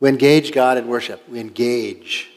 We 0.00 0.08
engage 0.08 0.52
God 0.52 0.76
in 0.78 0.88
worship. 0.88 1.28
We 1.28 1.40
engage 1.40 2.30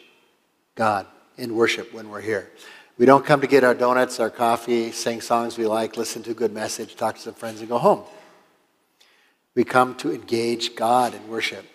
God 0.76 1.06
in 1.38 1.56
worship 1.56 1.94
when 1.94 2.10
we're 2.10 2.22
here. 2.22 2.50
We 2.98 3.06
don't 3.06 3.26
come 3.26 3.42
to 3.42 3.48
get 3.48 3.64
our 3.64 3.74
donuts, 3.74 4.20
our 4.20 4.30
coffee, 4.30 4.92
sing 4.92 5.22
songs 5.22 5.58
we 5.58 5.66
like, 5.66 5.96
listen 5.96 6.22
to 6.24 6.32
a 6.32 6.34
good 6.34 6.54
message, 6.54 6.96
talk 6.96 7.16
to 7.16 7.22
some 7.22 7.34
friends, 7.34 7.62
and 7.62 7.70
go 7.70 7.78
home. 7.78 8.04
We 9.56 9.64
come 9.64 9.96
to 9.96 10.14
engage 10.14 10.76
God 10.76 11.14
in 11.14 11.28
worship. 11.28 11.66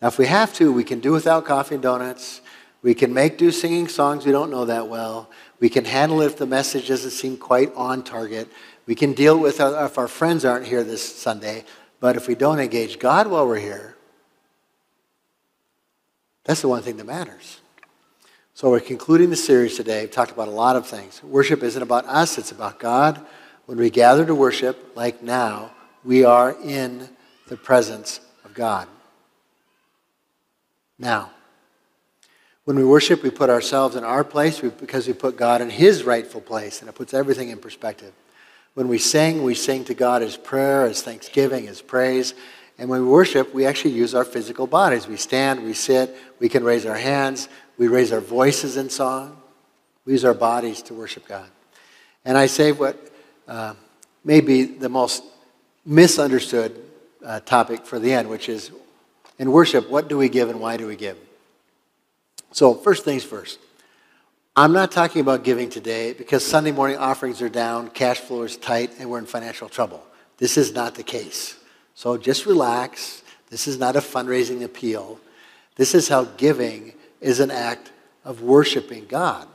Now, 0.00 0.08
if 0.08 0.18
we 0.18 0.26
have 0.26 0.54
to, 0.54 0.72
we 0.72 0.84
can 0.84 1.00
do 1.00 1.12
without 1.12 1.44
coffee 1.44 1.74
and 1.74 1.82
donuts. 1.82 2.40
We 2.82 2.94
can 2.94 3.12
make 3.12 3.36
do 3.36 3.50
singing 3.50 3.88
songs 3.88 4.24
we 4.24 4.32
don't 4.32 4.50
know 4.50 4.64
that 4.64 4.88
well. 4.88 5.28
We 5.60 5.68
can 5.68 5.84
handle 5.84 6.22
it 6.22 6.26
if 6.26 6.38
the 6.38 6.46
message 6.46 6.88
doesn't 6.88 7.10
seem 7.10 7.36
quite 7.36 7.74
on 7.74 8.02
target. 8.02 8.48
We 8.86 8.94
can 8.94 9.12
deal 9.12 9.38
with 9.38 9.60
our, 9.60 9.84
if 9.84 9.98
our 9.98 10.08
friends 10.08 10.44
aren't 10.44 10.66
here 10.66 10.82
this 10.82 11.16
Sunday. 11.16 11.64
But 12.00 12.16
if 12.16 12.26
we 12.26 12.34
don't 12.34 12.58
engage 12.58 12.98
God 12.98 13.26
while 13.26 13.46
we're 13.46 13.58
here, 13.58 13.96
that's 16.50 16.62
the 16.62 16.68
one 16.68 16.82
thing 16.82 16.96
that 16.96 17.06
matters. 17.06 17.60
So 18.54 18.70
we're 18.70 18.80
concluding 18.80 19.30
the 19.30 19.36
series 19.36 19.76
today. 19.76 20.00
We've 20.00 20.10
talked 20.10 20.32
about 20.32 20.48
a 20.48 20.50
lot 20.50 20.74
of 20.74 20.84
things. 20.84 21.22
Worship 21.22 21.62
isn't 21.62 21.80
about 21.80 22.06
us, 22.06 22.38
it's 22.38 22.50
about 22.50 22.80
God. 22.80 23.24
When 23.66 23.78
we 23.78 23.88
gather 23.88 24.26
to 24.26 24.34
worship, 24.34 24.96
like 24.96 25.22
now, 25.22 25.70
we 26.02 26.24
are 26.24 26.56
in 26.64 27.08
the 27.46 27.56
presence 27.56 28.18
of 28.44 28.52
God. 28.52 28.88
Now, 30.98 31.30
when 32.64 32.76
we 32.76 32.84
worship, 32.84 33.22
we 33.22 33.30
put 33.30 33.48
ourselves 33.48 33.94
in 33.94 34.02
our 34.02 34.24
place 34.24 34.58
because 34.58 35.06
we 35.06 35.12
put 35.12 35.36
God 35.36 35.60
in 35.60 35.70
his 35.70 36.02
rightful 36.02 36.40
place, 36.40 36.80
and 36.80 36.88
it 36.88 36.96
puts 36.96 37.14
everything 37.14 37.50
in 37.50 37.58
perspective. 37.58 38.12
When 38.74 38.88
we 38.88 38.98
sing, 38.98 39.44
we 39.44 39.54
sing 39.54 39.84
to 39.84 39.94
God 39.94 40.20
as 40.20 40.36
prayer, 40.36 40.84
as 40.84 41.00
thanksgiving, 41.00 41.68
as 41.68 41.80
praise. 41.80 42.34
And 42.80 42.88
when 42.88 43.02
we 43.02 43.08
worship, 43.08 43.52
we 43.52 43.66
actually 43.66 43.92
use 43.92 44.14
our 44.14 44.24
physical 44.24 44.66
bodies. 44.66 45.06
We 45.06 45.18
stand, 45.18 45.62
we 45.62 45.74
sit, 45.74 46.16
we 46.38 46.48
can 46.48 46.64
raise 46.64 46.86
our 46.86 46.96
hands, 46.96 47.46
we 47.76 47.88
raise 47.88 48.10
our 48.10 48.22
voices 48.22 48.78
in 48.78 48.88
song. 48.88 49.36
We 50.06 50.14
use 50.14 50.24
our 50.24 50.32
bodies 50.32 50.80
to 50.84 50.94
worship 50.94 51.28
God. 51.28 51.46
And 52.24 52.38
I 52.38 52.46
say 52.46 52.72
what 52.72 52.98
uh, 53.46 53.74
may 54.24 54.40
be 54.40 54.64
the 54.64 54.88
most 54.88 55.22
misunderstood 55.84 56.82
uh, 57.22 57.40
topic 57.40 57.84
for 57.84 57.98
the 57.98 58.14
end, 58.14 58.30
which 58.30 58.48
is 58.48 58.70
in 59.38 59.52
worship, 59.52 59.90
what 59.90 60.08
do 60.08 60.16
we 60.16 60.30
give 60.30 60.48
and 60.48 60.58
why 60.58 60.78
do 60.78 60.86
we 60.86 60.96
give? 60.96 61.18
So, 62.52 62.72
first 62.72 63.04
things 63.04 63.24
first. 63.24 63.58
I'm 64.56 64.72
not 64.72 64.90
talking 64.90 65.20
about 65.20 65.44
giving 65.44 65.68
today 65.68 66.14
because 66.14 66.44
Sunday 66.44 66.72
morning 66.72 66.96
offerings 66.96 67.42
are 67.42 67.50
down, 67.50 67.90
cash 67.90 68.20
flow 68.20 68.42
is 68.42 68.56
tight, 68.56 68.92
and 68.98 69.10
we're 69.10 69.18
in 69.18 69.26
financial 69.26 69.68
trouble. 69.68 70.02
This 70.38 70.56
is 70.56 70.72
not 70.72 70.94
the 70.94 71.02
case. 71.02 71.59
So 71.94 72.16
just 72.16 72.46
relax. 72.46 73.22
This 73.50 73.66
is 73.66 73.78
not 73.78 73.96
a 73.96 74.00
fundraising 74.00 74.62
appeal. 74.62 75.20
This 75.76 75.94
is 75.94 76.08
how 76.08 76.24
giving 76.24 76.92
is 77.20 77.40
an 77.40 77.50
act 77.50 77.92
of 78.24 78.42
worshiping 78.42 79.06
God. 79.06 79.46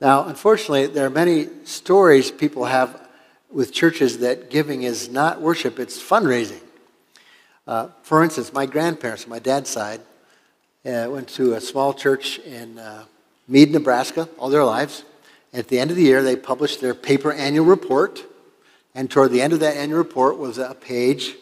Now, 0.00 0.24
unfortunately, 0.24 0.86
there 0.86 1.06
are 1.06 1.10
many 1.10 1.48
stories 1.64 2.30
people 2.30 2.64
have 2.64 3.08
with 3.52 3.72
churches 3.72 4.18
that 4.18 4.50
giving 4.50 4.82
is 4.82 5.08
not 5.08 5.40
worship, 5.40 5.78
it's 5.78 6.02
fundraising. 6.02 6.60
Uh, 7.66 7.88
for 8.02 8.24
instance, 8.24 8.52
my 8.52 8.66
grandparents, 8.66 9.28
my 9.28 9.38
dad's 9.38 9.70
side, 9.70 10.00
uh, 10.84 11.06
went 11.08 11.28
to 11.28 11.52
a 11.52 11.60
small 11.60 11.94
church 11.94 12.38
in 12.40 12.78
uh, 12.78 13.04
Mead, 13.46 13.70
Nebraska, 13.70 14.28
all 14.38 14.48
their 14.48 14.64
lives. 14.64 15.04
At 15.52 15.68
the 15.68 15.78
end 15.78 15.90
of 15.90 15.96
the 15.96 16.02
year, 16.02 16.22
they 16.22 16.34
published 16.34 16.80
their 16.80 16.94
paper 16.94 17.32
annual 17.32 17.66
report. 17.66 18.24
And 18.94 19.10
toward 19.10 19.30
the 19.30 19.40
end 19.40 19.52
of 19.52 19.60
that 19.60 19.76
annual 19.76 19.98
report 19.98 20.38
was 20.38 20.58
a 20.58 20.74
page 20.74 21.34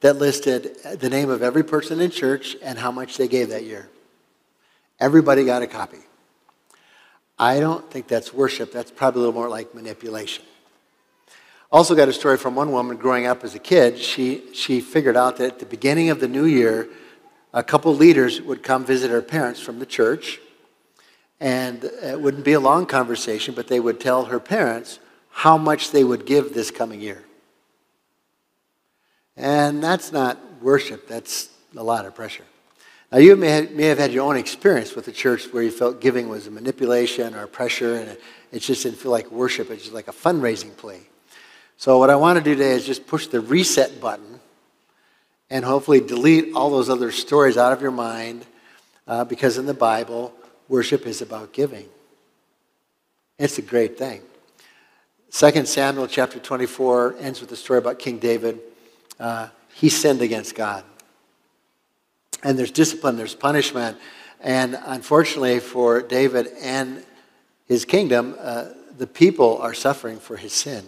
that 0.00 0.16
listed 0.16 0.76
the 0.98 1.10
name 1.10 1.30
of 1.30 1.42
every 1.42 1.62
person 1.62 2.00
in 2.00 2.10
church 2.10 2.56
and 2.62 2.78
how 2.78 2.90
much 2.90 3.16
they 3.16 3.28
gave 3.28 3.50
that 3.50 3.64
year. 3.64 3.88
Everybody 4.98 5.44
got 5.44 5.62
a 5.62 5.66
copy. 5.66 5.98
I 7.38 7.58
don't 7.58 7.90
think 7.90 8.06
that's 8.06 8.34
worship. 8.34 8.70
That's 8.70 8.90
probably 8.90 9.20
a 9.20 9.26
little 9.26 9.40
more 9.40 9.48
like 9.48 9.74
manipulation. 9.74 10.44
Also, 11.72 11.94
got 11.94 12.08
a 12.08 12.12
story 12.12 12.36
from 12.36 12.54
one 12.54 12.72
woman 12.72 12.96
growing 12.96 13.26
up 13.26 13.44
as 13.44 13.54
a 13.54 13.58
kid. 13.58 13.96
She, 13.96 14.52
she 14.52 14.80
figured 14.80 15.16
out 15.16 15.36
that 15.36 15.52
at 15.52 15.58
the 15.58 15.66
beginning 15.66 16.10
of 16.10 16.20
the 16.20 16.28
new 16.28 16.44
year, 16.44 16.88
a 17.54 17.62
couple 17.62 17.94
leaders 17.94 18.42
would 18.42 18.62
come 18.62 18.84
visit 18.84 19.10
her 19.10 19.22
parents 19.22 19.60
from 19.60 19.78
the 19.78 19.86
church. 19.86 20.40
And 21.38 21.84
it 21.84 22.20
wouldn't 22.20 22.44
be 22.44 22.52
a 22.52 22.60
long 22.60 22.86
conversation, 22.86 23.54
but 23.54 23.68
they 23.68 23.80
would 23.80 24.00
tell 24.00 24.26
her 24.26 24.38
parents 24.38 24.98
how 25.30 25.56
much 25.56 25.90
they 25.90 26.04
would 26.04 26.26
give 26.26 26.52
this 26.52 26.70
coming 26.70 27.00
year. 27.00 27.24
And 29.36 29.82
that's 29.82 30.12
not 30.12 30.38
worship, 30.60 31.08
that's 31.08 31.48
a 31.76 31.82
lot 31.82 32.04
of 32.04 32.14
pressure. 32.14 32.44
Now, 33.10 33.18
you 33.18 33.34
may 33.34 33.48
have, 33.48 33.70
may 33.72 33.86
have 33.86 33.98
had 33.98 34.12
your 34.12 34.24
own 34.24 34.36
experience 34.36 34.94
with 34.94 35.06
the 35.06 35.12
church 35.12 35.52
where 35.52 35.62
you 35.62 35.70
felt 35.70 36.00
giving 36.00 36.28
was 36.28 36.46
a 36.46 36.50
manipulation 36.50 37.34
or 37.34 37.46
pressure, 37.46 37.96
and 37.96 38.10
it, 38.10 38.20
it 38.52 38.58
just 38.60 38.84
didn't 38.84 38.98
feel 38.98 39.10
like 39.10 39.30
worship, 39.30 39.70
it's 39.70 39.82
just 39.82 39.94
like 39.94 40.08
a 40.08 40.12
fundraising 40.12 40.76
plea. 40.76 41.00
So, 41.76 41.98
what 41.98 42.10
I 42.10 42.16
want 42.16 42.38
to 42.38 42.44
do 42.44 42.54
today 42.54 42.72
is 42.72 42.86
just 42.86 43.06
push 43.06 43.26
the 43.26 43.40
reset 43.40 44.00
button 44.00 44.40
and 45.48 45.64
hopefully 45.64 46.00
delete 46.00 46.54
all 46.54 46.70
those 46.70 46.88
other 46.88 47.10
stories 47.10 47.56
out 47.56 47.72
of 47.72 47.82
your 47.82 47.90
mind 47.90 48.46
uh, 49.08 49.24
because 49.24 49.58
in 49.58 49.66
the 49.66 49.74
Bible, 49.74 50.32
worship 50.68 51.06
is 51.06 51.20
about 51.22 51.52
giving. 51.52 51.88
It's 53.38 53.58
a 53.58 53.62
great 53.62 53.98
thing. 53.98 54.20
2 55.32 55.64
Samuel 55.64 56.08
chapter 56.08 56.40
24 56.40 57.16
ends 57.20 57.40
with 57.40 57.52
a 57.52 57.56
story 57.56 57.78
about 57.78 58.00
King 58.00 58.18
David. 58.18 58.58
Uh, 59.18 59.48
he 59.72 59.88
sinned 59.88 60.22
against 60.22 60.56
God. 60.56 60.82
And 62.42 62.58
there's 62.58 62.72
discipline, 62.72 63.16
there's 63.16 63.36
punishment. 63.36 63.96
And 64.40 64.76
unfortunately 64.86 65.60
for 65.60 66.02
David 66.02 66.48
and 66.60 67.04
his 67.66 67.84
kingdom, 67.84 68.34
uh, 68.40 68.70
the 68.98 69.06
people 69.06 69.58
are 69.58 69.72
suffering 69.72 70.18
for 70.18 70.36
his 70.36 70.52
sin. 70.52 70.84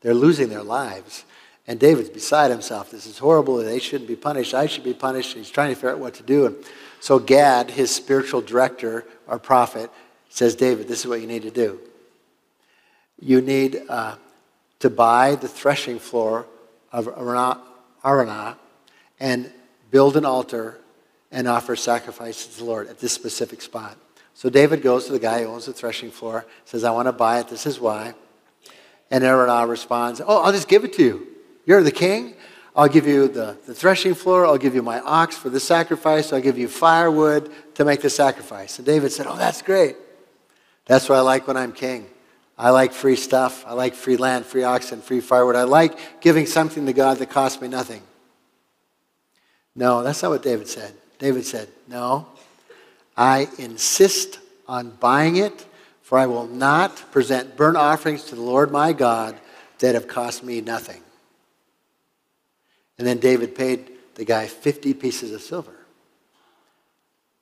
They're 0.00 0.14
losing 0.14 0.48
their 0.48 0.62
lives. 0.62 1.26
And 1.66 1.78
David's 1.78 2.08
beside 2.08 2.50
himself. 2.50 2.90
This 2.90 3.06
is 3.06 3.18
horrible. 3.18 3.56
They 3.58 3.80
shouldn't 3.80 4.08
be 4.08 4.16
punished. 4.16 4.54
I 4.54 4.64
should 4.64 4.84
be 4.84 4.94
punished. 4.94 5.36
He's 5.36 5.50
trying 5.50 5.70
to 5.70 5.74
figure 5.74 5.90
out 5.90 5.98
what 5.98 6.14
to 6.14 6.22
do. 6.22 6.46
And 6.46 6.56
so 7.00 7.18
Gad, 7.18 7.70
his 7.70 7.94
spiritual 7.94 8.40
director 8.40 9.04
or 9.26 9.38
prophet, 9.38 9.90
says, 10.30 10.54
David, 10.54 10.88
this 10.88 11.00
is 11.00 11.06
what 11.06 11.20
you 11.20 11.26
need 11.26 11.42
to 11.42 11.50
do. 11.50 11.80
You 13.20 13.40
need 13.40 13.82
uh, 13.88 14.16
to 14.80 14.90
buy 14.90 15.34
the 15.34 15.48
threshing 15.48 15.98
floor 15.98 16.46
of 16.92 17.06
Araunah 17.06 18.56
and 19.20 19.52
build 19.90 20.16
an 20.16 20.24
altar 20.24 20.78
and 21.30 21.48
offer 21.48 21.76
sacrifices 21.76 22.54
to 22.54 22.58
the 22.58 22.64
Lord 22.64 22.88
at 22.88 23.00
this 23.00 23.12
specific 23.12 23.62
spot. 23.62 23.96
So 24.34 24.50
David 24.50 24.82
goes 24.82 25.06
to 25.06 25.12
the 25.12 25.18
guy 25.18 25.42
who 25.42 25.48
owns 25.48 25.66
the 25.66 25.72
threshing 25.72 26.10
floor, 26.10 26.44
says, 26.64 26.84
I 26.84 26.90
want 26.90 27.06
to 27.06 27.12
buy 27.12 27.40
it. 27.40 27.48
This 27.48 27.66
is 27.66 27.80
why. 27.80 28.14
And 29.10 29.22
Araunah 29.22 29.68
responds, 29.68 30.20
Oh, 30.20 30.42
I'll 30.42 30.52
just 30.52 30.68
give 30.68 30.84
it 30.84 30.92
to 30.94 31.04
you. 31.04 31.26
You're 31.66 31.82
the 31.82 31.92
king. 31.92 32.34
I'll 32.76 32.88
give 32.88 33.06
you 33.06 33.28
the, 33.28 33.56
the 33.66 33.74
threshing 33.74 34.14
floor. 34.14 34.44
I'll 34.46 34.58
give 34.58 34.74
you 34.74 34.82
my 34.82 35.00
ox 35.00 35.36
for 35.36 35.48
the 35.48 35.60
sacrifice. 35.60 36.32
I'll 36.32 36.40
give 36.40 36.58
you 36.58 36.66
firewood 36.66 37.50
to 37.74 37.84
make 37.84 38.00
the 38.00 38.10
sacrifice. 38.10 38.78
And 38.78 38.86
David 38.86 39.12
said, 39.12 39.26
Oh, 39.28 39.36
that's 39.36 39.62
great. 39.62 39.96
That's 40.86 41.08
what 41.08 41.16
I 41.16 41.20
like 41.20 41.46
when 41.46 41.56
I'm 41.56 41.72
king. 41.72 42.06
I 42.56 42.70
like 42.70 42.92
free 42.92 43.16
stuff. 43.16 43.64
I 43.66 43.72
like 43.72 43.94
free 43.94 44.16
land, 44.16 44.46
free 44.46 44.62
oxen, 44.62 45.00
free 45.00 45.20
firewood. 45.20 45.56
I 45.56 45.64
like 45.64 46.20
giving 46.20 46.46
something 46.46 46.86
to 46.86 46.92
God 46.92 47.18
that 47.18 47.30
costs 47.30 47.60
me 47.60 47.68
nothing. 47.68 48.02
No, 49.74 50.02
that's 50.02 50.22
not 50.22 50.30
what 50.30 50.42
David 50.42 50.68
said. 50.68 50.94
David 51.18 51.44
said, 51.44 51.68
No, 51.88 52.28
I 53.16 53.48
insist 53.58 54.38
on 54.68 54.90
buying 54.90 55.36
it 55.36 55.66
for 56.04 56.18
I 56.18 56.26
will 56.26 56.46
not 56.46 56.96
present 57.12 57.56
burnt 57.56 57.78
offerings 57.78 58.24
to 58.24 58.34
the 58.34 58.42
Lord 58.42 58.70
my 58.70 58.92
God 58.92 59.36
that 59.78 59.94
have 59.94 60.06
cost 60.06 60.44
me 60.44 60.60
nothing. 60.60 61.00
And 62.98 63.06
then 63.06 63.18
David 63.18 63.54
paid 63.54 63.90
the 64.14 64.24
guy 64.24 64.46
50 64.46 64.92
pieces 64.94 65.32
of 65.32 65.40
silver. 65.40 65.74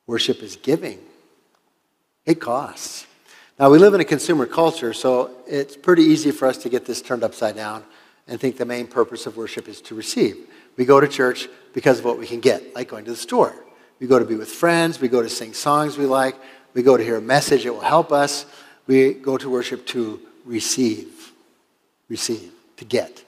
Worship 0.07 0.41
is 0.41 0.55
giving, 0.55 0.99
it 2.25 2.39
costs. 2.39 3.05
Now, 3.59 3.69
we 3.69 3.77
live 3.77 3.93
in 3.93 4.01
a 4.01 4.05
consumer 4.05 4.47
culture, 4.47 4.93
so 4.93 5.29
it's 5.45 5.77
pretty 5.77 6.01
easy 6.03 6.31
for 6.31 6.47
us 6.47 6.57
to 6.59 6.69
get 6.69 6.85
this 6.85 7.03
turned 7.03 7.23
upside 7.23 7.55
down 7.55 7.83
and 8.27 8.39
think 8.39 8.57
the 8.57 8.65
main 8.65 8.87
purpose 8.87 9.27
of 9.27 9.37
worship 9.37 9.67
is 9.67 9.79
to 9.81 9.95
receive. 9.95 10.37
We 10.75 10.85
go 10.85 10.99
to 10.99 11.07
church 11.07 11.47
because 11.71 11.99
of 11.99 12.05
what 12.05 12.17
we 12.17 12.25
can 12.25 12.39
get, 12.39 12.73
like 12.73 12.89
going 12.89 13.05
to 13.05 13.11
the 13.11 13.17
store. 13.17 13.53
We 13.99 14.07
go 14.07 14.17
to 14.17 14.25
be 14.25 14.35
with 14.35 14.49
friends, 14.49 14.99
we 14.99 15.07
go 15.07 15.21
to 15.21 15.29
sing 15.29 15.53
songs 15.53 15.97
we 15.97 16.05
like, 16.05 16.35
we 16.73 16.81
go 16.81 16.97
to 16.97 17.03
hear 17.03 17.17
a 17.17 17.21
message 17.21 17.63
that 17.65 17.73
will 17.73 17.81
help 17.81 18.11
us. 18.11 18.47
We 18.87 19.13
go 19.13 19.37
to 19.37 19.49
worship 19.49 19.85
to 19.87 20.19
receive. 20.45 21.31
Receive, 22.09 22.51
to 22.77 22.85
get. 22.85 23.23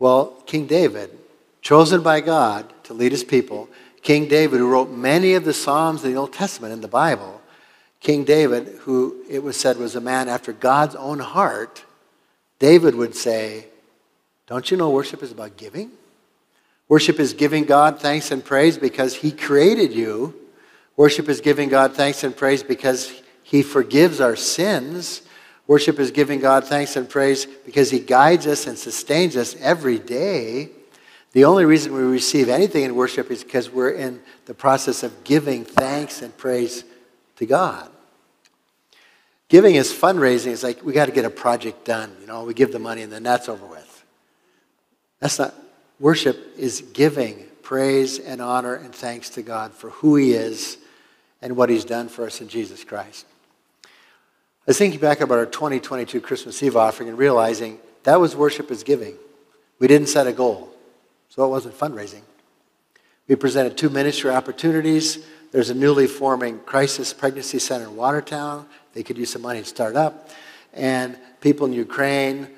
Well, 0.00 0.42
King 0.46 0.66
David, 0.66 1.16
chosen 1.62 2.02
by 2.02 2.20
God 2.20 2.72
to 2.84 2.94
lead 2.94 3.12
his 3.12 3.24
people, 3.24 3.68
King 4.02 4.28
David, 4.28 4.58
who 4.58 4.68
wrote 4.68 4.90
many 4.90 5.34
of 5.34 5.44
the 5.44 5.54
Psalms 5.54 6.04
in 6.04 6.12
the 6.12 6.18
Old 6.18 6.32
Testament 6.32 6.72
in 6.72 6.80
the 6.80 6.88
Bible, 6.88 7.33
King 8.04 8.24
David, 8.24 8.68
who 8.80 9.24
it 9.30 9.42
was 9.42 9.56
said 9.56 9.78
was 9.78 9.96
a 9.96 10.00
man 10.00 10.28
after 10.28 10.52
God's 10.52 10.94
own 10.94 11.20
heart, 11.20 11.82
David 12.58 12.94
would 12.94 13.16
say, 13.16 13.66
Don't 14.46 14.70
you 14.70 14.76
know 14.76 14.90
worship 14.90 15.22
is 15.22 15.32
about 15.32 15.56
giving? 15.56 15.90
Worship 16.86 17.18
is 17.18 17.32
giving 17.32 17.64
God 17.64 17.98
thanks 17.98 18.30
and 18.30 18.44
praise 18.44 18.76
because 18.76 19.14
He 19.14 19.32
created 19.32 19.94
you. 19.94 20.34
Worship 20.98 21.30
is 21.30 21.40
giving 21.40 21.70
God 21.70 21.94
thanks 21.94 22.22
and 22.24 22.36
praise 22.36 22.62
because 22.62 23.22
He 23.42 23.62
forgives 23.62 24.20
our 24.20 24.36
sins. 24.36 25.22
Worship 25.66 25.98
is 25.98 26.10
giving 26.10 26.40
God 26.40 26.66
thanks 26.66 26.96
and 26.96 27.08
praise 27.08 27.46
because 27.46 27.90
He 27.90 28.00
guides 28.00 28.46
us 28.46 28.66
and 28.66 28.76
sustains 28.76 29.34
us 29.34 29.56
every 29.60 29.98
day. 29.98 30.68
The 31.32 31.46
only 31.46 31.64
reason 31.64 31.94
we 31.94 32.02
receive 32.02 32.50
anything 32.50 32.84
in 32.84 32.96
worship 32.96 33.30
is 33.30 33.42
because 33.42 33.70
we're 33.70 33.92
in 33.92 34.20
the 34.44 34.52
process 34.52 35.02
of 35.02 35.24
giving 35.24 35.64
thanks 35.64 36.20
and 36.20 36.36
praise 36.36 36.84
to 37.36 37.46
God. 37.46 37.90
Giving 39.48 39.74
is 39.74 39.92
fundraising. 39.92 40.52
It's 40.52 40.62
like 40.62 40.82
we 40.84 40.92
got 40.92 41.06
to 41.06 41.12
get 41.12 41.24
a 41.24 41.30
project 41.30 41.84
done. 41.84 42.16
You 42.20 42.26
know, 42.26 42.44
we 42.44 42.54
give 42.54 42.72
the 42.72 42.78
money 42.78 43.02
and 43.02 43.12
then 43.12 43.22
that's 43.22 43.48
over 43.48 43.66
with. 43.66 44.04
That's 45.20 45.38
not 45.38 45.54
worship 46.00 46.54
is 46.56 46.82
giving 46.92 47.46
praise 47.62 48.18
and 48.18 48.40
honor 48.40 48.74
and 48.74 48.94
thanks 48.94 49.30
to 49.30 49.42
God 49.42 49.72
for 49.72 49.90
who 49.90 50.16
He 50.16 50.32
is 50.32 50.76
and 51.40 51.56
what 51.56 51.70
He's 51.70 51.84
done 51.84 52.08
for 52.08 52.26
us 52.26 52.40
in 52.40 52.48
Jesus 52.48 52.84
Christ. 52.84 53.26
I 53.84 53.88
was 54.68 54.78
thinking 54.78 55.00
back 55.00 55.20
about 55.20 55.38
our 55.38 55.46
2022 55.46 56.20
Christmas 56.20 56.62
Eve 56.62 56.76
offering 56.76 57.08
and 57.08 57.18
realizing 57.18 57.78
that 58.04 58.20
was 58.20 58.34
worship 58.34 58.70
as 58.70 58.82
giving. 58.82 59.16
We 59.78 59.88
didn't 59.88 60.08
set 60.08 60.26
a 60.26 60.32
goal, 60.32 60.70
so 61.28 61.44
it 61.44 61.48
wasn't 61.48 61.76
fundraising. 61.76 62.22
We 63.28 63.36
presented 63.36 63.76
two 63.76 63.90
ministry 63.90 64.30
opportunities. 64.30 65.24
There's 65.52 65.70
a 65.70 65.74
newly 65.74 66.06
forming 66.06 66.58
crisis 66.60 67.12
pregnancy 67.12 67.58
center 67.58 67.84
in 67.84 67.96
Watertown. 67.96 68.66
They 68.94 69.02
could 69.02 69.18
use 69.18 69.30
some 69.30 69.42
money 69.42 69.60
to 69.60 69.66
start 69.66 69.96
up. 69.96 70.30
And 70.72 71.18
people 71.40 71.66
in 71.66 71.72
Ukraine, 71.72 72.48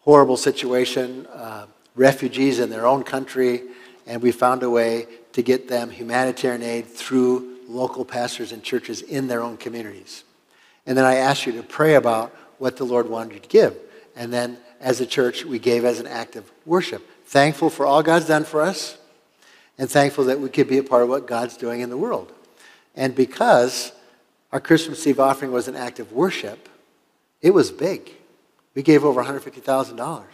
horrible 0.00 0.36
situation, 0.36 1.26
uh, 1.26 1.66
refugees 1.94 2.58
in 2.58 2.70
their 2.70 2.86
own 2.86 3.02
country, 3.02 3.62
and 4.06 4.22
we 4.22 4.32
found 4.32 4.62
a 4.62 4.70
way 4.70 5.06
to 5.32 5.42
get 5.42 5.68
them 5.68 5.90
humanitarian 5.90 6.62
aid 6.62 6.86
through 6.86 7.56
local 7.68 8.04
pastors 8.04 8.52
and 8.52 8.62
churches 8.62 9.02
in 9.02 9.28
their 9.28 9.42
own 9.42 9.56
communities. 9.56 10.24
And 10.86 10.96
then 10.96 11.04
I 11.04 11.16
asked 11.16 11.46
you 11.46 11.52
to 11.52 11.62
pray 11.62 11.94
about 11.94 12.34
what 12.58 12.76
the 12.76 12.84
Lord 12.84 13.08
wanted 13.08 13.34
you 13.34 13.40
to 13.40 13.48
give. 13.48 13.76
And 14.14 14.32
then 14.32 14.58
as 14.80 15.00
a 15.00 15.06
church, 15.06 15.44
we 15.44 15.58
gave 15.58 15.84
as 15.84 15.98
an 15.98 16.06
act 16.06 16.36
of 16.36 16.50
worship. 16.64 17.06
Thankful 17.26 17.70
for 17.70 17.84
all 17.84 18.02
God's 18.02 18.26
done 18.26 18.44
for 18.44 18.62
us, 18.62 18.96
and 19.78 19.90
thankful 19.90 20.24
that 20.24 20.40
we 20.40 20.48
could 20.48 20.68
be 20.68 20.78
a 20.78 20.82
part 20.82 21.02
of 21.02 21.08
what 21.08 21.26
God's 21.26 21.56
doing 21.56 21.80
in 21.80 21.90
the 21.90 21.96
world. 21.96 22.32
And 22.94 23.14
because 23.14 23.92
our 24.56 24.60
Christmas 24.60 25.06
Eve 25.06 25.20
offering 25.20 25.52
was 25.52 25.68
an 25.68 25.76
act 25.76 26.00
of 26.00 26.12
worship, 26.12 26.70
it 27.42 27.50
was 27.50 27.70
big. 27.70 28.10
We 28.74 28.82
gave 28.82 29.04
over 29.04 29.22
$150,000. 29.22 30.22
It 30.22 30.32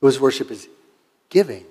was 0.00 0.18
worship 0.18 0.50
as 0.50 0.66
giving. 1.28 1.66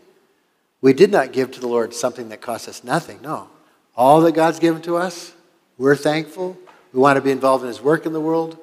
We 0.79 0.93
did 0.93 1.09
not 1.09 1.33
give 1.33 1.49
to 1.53 1.59
the 1.59 1.67
Lord 1.67 1.95
something 1.95 2.29
that 2.29 2.41
cost 2.41 2.69
us 2.69 2.83
nothing. 2.83 3.23
No. 3.23 3.49
All 3.95 4.21
that 4.21 4.33
God's 4.33 4.59
given 4.59 4.83
to 4.83 4.97
us, 4.97 5.33
we're 5.79 5.95
thankful. 5.95 6.55
We 6.93 6.99
want 6.99 7.17
to 7.17 7.23
be 7.23 7.31
involved 7.31 7.63
in 7.63 7.67
His 7.67 7.81
work 7.81 8.05
in 8.05 8.13
the 8.13 8.21
world, 8.21 8.55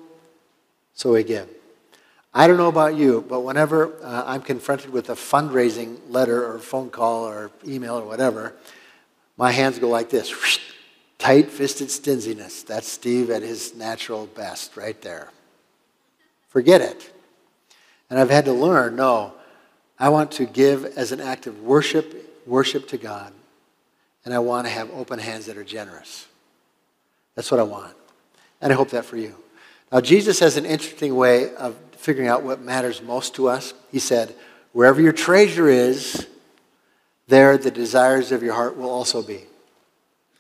so 0.95 1.15
we 1.15 1.25
give. 1.25 1.49
I 2.33 2.47
don't 2.47 2.59
know 2.59 2.69
about 2.69 2.95
you, 2.95 3.25
but 3.29 3.41
whenever 3.41 3.93
uh, 4.05 4.23
I'm 4.25 4.43
confronted 4.43 4.91
with 4.91 5.11
a 5.11 5.15
fundraising 5.15 5.99
letter 6.09 6.49
or 6.49 6.61
phone 6.61 6.91
call 6.91 7.25
or 7.25 7.51
email 7.67 7.97
or 7.97 8.05
whatever, 8.05 8.55
my 9.37 9.51
hands 9.51 9.81
go 9.81 9.89
like 9.89 10.11
this 10.11 10.33
tight 11.19 11.51
fisted 11.51 11.91
stinginess. 11.91 12.63
That's 12.63 12.89
Steve 12.89 13.31
at 13.31 13.43
his 13.43 13.75
natural 13.75 14.27
best 14.27 14.77
right 14.77 15.01
there. 15.03 15.31
Forget 16.49 16.81
it. 16.81 17.13
And 18.09 18.19
I've 18.19 18.31
had 18.31 18.47
to 18.47 18.53
learn 18.53 18.97
no, 18.97 19.35
I 19.99 20.09
want 20.09 20.33
to 20.33 20.47
give 20.47 20.85
as 20.85 21.13
an 21.13 21.21
act 21.21 21.47
of 21.47 21.63
worship, 21.63 22.43
worship 22.47 22.89
to 22.89 22.99
God. 22.99 23.33
And 24.25 24.33
I 24.33 24.39
want 24.39 24.67
to 24.67 24.73
have 24.73 24.91
open 24.93 25.19
hands 25.19 25.47
that 25.47 25.57
are 25.57 25.65
generous. 25.65 26.27
That's 27.35 27.51
what 27.51 27.61
I 27.61 27.65
want. 27.65 27.95
And 28.61 28.73
I 28.73 28.77
hope 28.77 28.91
that 28.91 29.05
for 29.05 29.17
you. 29.17 29.35
Now, 29.93 30.01
Jesus 30.01 30.41
has 30.41 30.57
an 30.57 30.67
interesting 30.67 31.17
way 31.17 31.55
of 31.55 31.77
figuring 31.93 32.29
out 32.29 32.43
what 32.43 32.61
matters 32.61 33.03
most 33.03 33.35
to 33.37 33.49
us. 33.49 33.75
He 33.91 33.99
said, 33.99 34.35
Wherever 34.73 35.01
your 35.01 35.13
treasure 35.13 35.69
is, 35.69 36.27
there 37.27 37.57
the 37.59 37.71
desires 37.71 38.33
of 38.33 38.43
your 38.43 38.55
heart 38.55 38.77
will 38.77 38.91
also 38.91 39.23
be. 39.23 39.45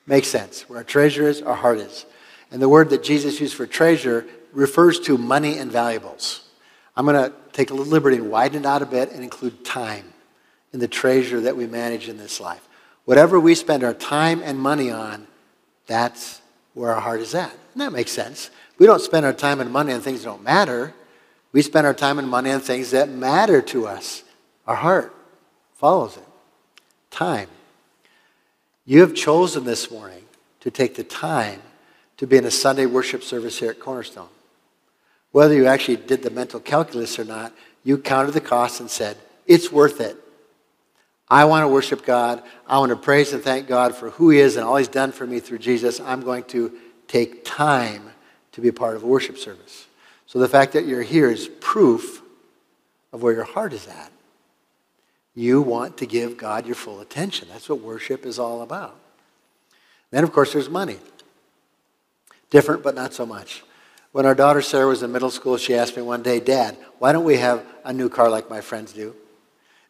Makes 0.08 0.28
sense. 0.28 0.68
Where 0.68 0.78
our 0.78 0.84
treasure 0.84 1.28
is, 1.28 1.42
our 1.42 1.54
heart 1.54 1.78
is. 1.78 2.06
And 2.50 2.62
the 2.62 2.68
word 2.68 2.88
that 2.90 3.02
Jesus 3.02 3.40
used 3.40 3.54
for 3.54 3.66
treasure 3.66 4.24
refers 4.52 4.98
to 5.00 5.18
money 5.18 5.58
and 5.58 5.70
valuables. 5.70 6.48
I'm 6.96 7.04
going 7.04 7.30
to 7.30 7.32
take 7.52 7.70
a 7.70 7.74
little 7.74 7.92
liberty 7.92 8.16
and 8.16 8.30
widen 8.30 8.62
it 8.62 8.66
out 8.66 8.80
a 8.80 8.86
bit 8.86 9.12
and 9.12 9.22
include 9.22 9.64
time 9.64 10.12
in 10.72 10.80
the 10.80 10.88
treasure 10.88 11.42
that 11.42 11.56
we 11.56 11.66
manage 11.66 12.08
in 12.08 12.16
this 12.16 12.40
life. 12.40 12.66
Whatever 13.04 13.38
we 13.38 13.54
spend 13.54 13.84
our 13.84 13.92
time 13.92 14.42
and 14.42 14.58
money 14.58 14.90
on, 14.90 15.26
that's 15.86 16.40
where 16.72 16.94
our 16.94 17.00
heart 17.00 17.20
is 17.20 17.34
at. 17.34 17.52
And 17.74 17.82
that 17.82 17.92
makes 17.92 18.10
sense. 18.10 18.50
We 18.78 18.86
don't 18.86 19.02
spend 19.02 19.26
our 19.26 19.32
time 19.34 19.60
and 19.60 19.70
money 19.70 19.92
on 19.92 20.00
things 20.00 20.22
that 20.22 20.30
don't 20.30 20.42
matter. 20.42 20.94
We 21.52 21.60
spend 21.60 21.86
our 21.86 21.94
time 21.94 22.18
and 22.18 22.28
money 22.28 22.50
on 22.50 22.60
things 22.60 22.92
that 22.92 23.10
matter 23.10 23.60
to 23.62 23.86
us. 23.86 24.24
Our 24.66 24.76
heart 24.76 25.14
follows 25.74 26.16
it. 26.16 26.24
Time. 27.10 27.48
You 28.88 29.02
have 29.02 29.14
chosen 29.14 29.64
this 29.64 29.90
morning 29.90 30.24
to 30.60 30.70
take 30.70 30.94
the 30.94 31.04
time 31.04 31.60
to 32.16 32.26
be 32.26 32.38
in 32.38 32.46
a 32.46 32.50
Sunday 32.50 32.86
worship 32.86 33.22
service 33.22 33.58
here 33.58 33.68
at 33.68 33.80
Cornerstone. 33.80 34.30
Whether 35.30 35.52
you 35.52 35.66
actually 35.66 35.96
did 35.96 36.22
the 36.22 36.30
mental 36.30 36.58
calculus 36.58 37.18
or 37.18 37.26
not, 37.26 37.52
you 37.84 37.98
counted 37.98 38.32
the 38.32 38.40
cost 38.40 38.80
and 38.80 38.90
said, 38.90 39.18
it's 39.46 39.70
worth 39.70 40.00
it. 40.00 40.16
I 41.28 41.44
want 41.44 41.64
to 41.64 41.68
worship 41.68 42.06
God. 42.06 42.42
I 42.66 42.78
want 42.78 42.88
to 42.88 42.96
praise 42.96 43.34
and 43.34 43.42
thank 43.42 43.66
God 43.68 43.94
for 43.94 44.08
who 44.08 44.30
He 44.30 44.38
is 44.38 44.56
and 44.56 44.64
all 44.64 44.76
He's 44.76 44.88
done 44.88 45.12
for 45.12 45.26
me 45.26 45.38
through 45.38 45.58
Jesus. 45.58 46.00
I'm 46.00 46.22
going 46.22 46.44
to 46.44 46.72
take 47.08 47.44
time 47.44 48.10
to 48.52 48.62
be 48.62 48.68
a 48.68 48.72
part 48.72 48.96
of 48.96 49.02
a 49.02 49.06
worship 49.06 49.36
service. 49.36 49.86
So 50.24 50.38
the 50.38 50.48
fact 50.48 50.72
that 50.72 50.86
you're 50.86 51.02
here 51.02 51.30
is 51.30 51.46
proof 51.60 52.22
of 53.12 53.22
where 53.22 53.34
your 53.34 53.44
heart 53.44 53.74
is 53.74 53.86
at. 53.86 54.10
You 55.34 55.62
want 55.62 55.98
to 55.98 56.06
give 56.06 56.36
God 56.36 56.66
your 56.66 56.74
full 56.74 57.00
attention. 57.00 57.48
That's 57.50 57.68
what 57.68 57.80
worship 57.80 58.26
is 58.26 58.38
all 58.38 58.62
about. 58.62 58.98
Then, 60.10 60.24
of 60.24 60.32
course, 60.32 60.52
there's 60.52 60.68
money. 60.68 60.98
Different, 62.50 62.82
but 62.82 62.94
not 62.94 63.12
so 63.12 63.26
much. 63.26 63.62
When 64.12 64.24
our 64.24 64.34
daughter 64.34 64.62
Sarah 64.62 64.86
was 64.86 65.02
in 65.02 65.12
middle 65.12 65.30
school, 65.30 65.58
she 65.58 65.74
asked 65.74 65.96
me 65.96 66.02
one 66.02 66.22
day, 66.22 66.40
Dad, 66.40 66.76
why 66.98 67.12
don't 67.12 67.24
we 67.24 67.36
have 67.36 67.64
a 67.84 67.92
new 67.92 68.08
car 68.08 68.30
like 68.30 68.48
my 68.48 68.60
friends 68.60 68.92
do? 68.92 69.14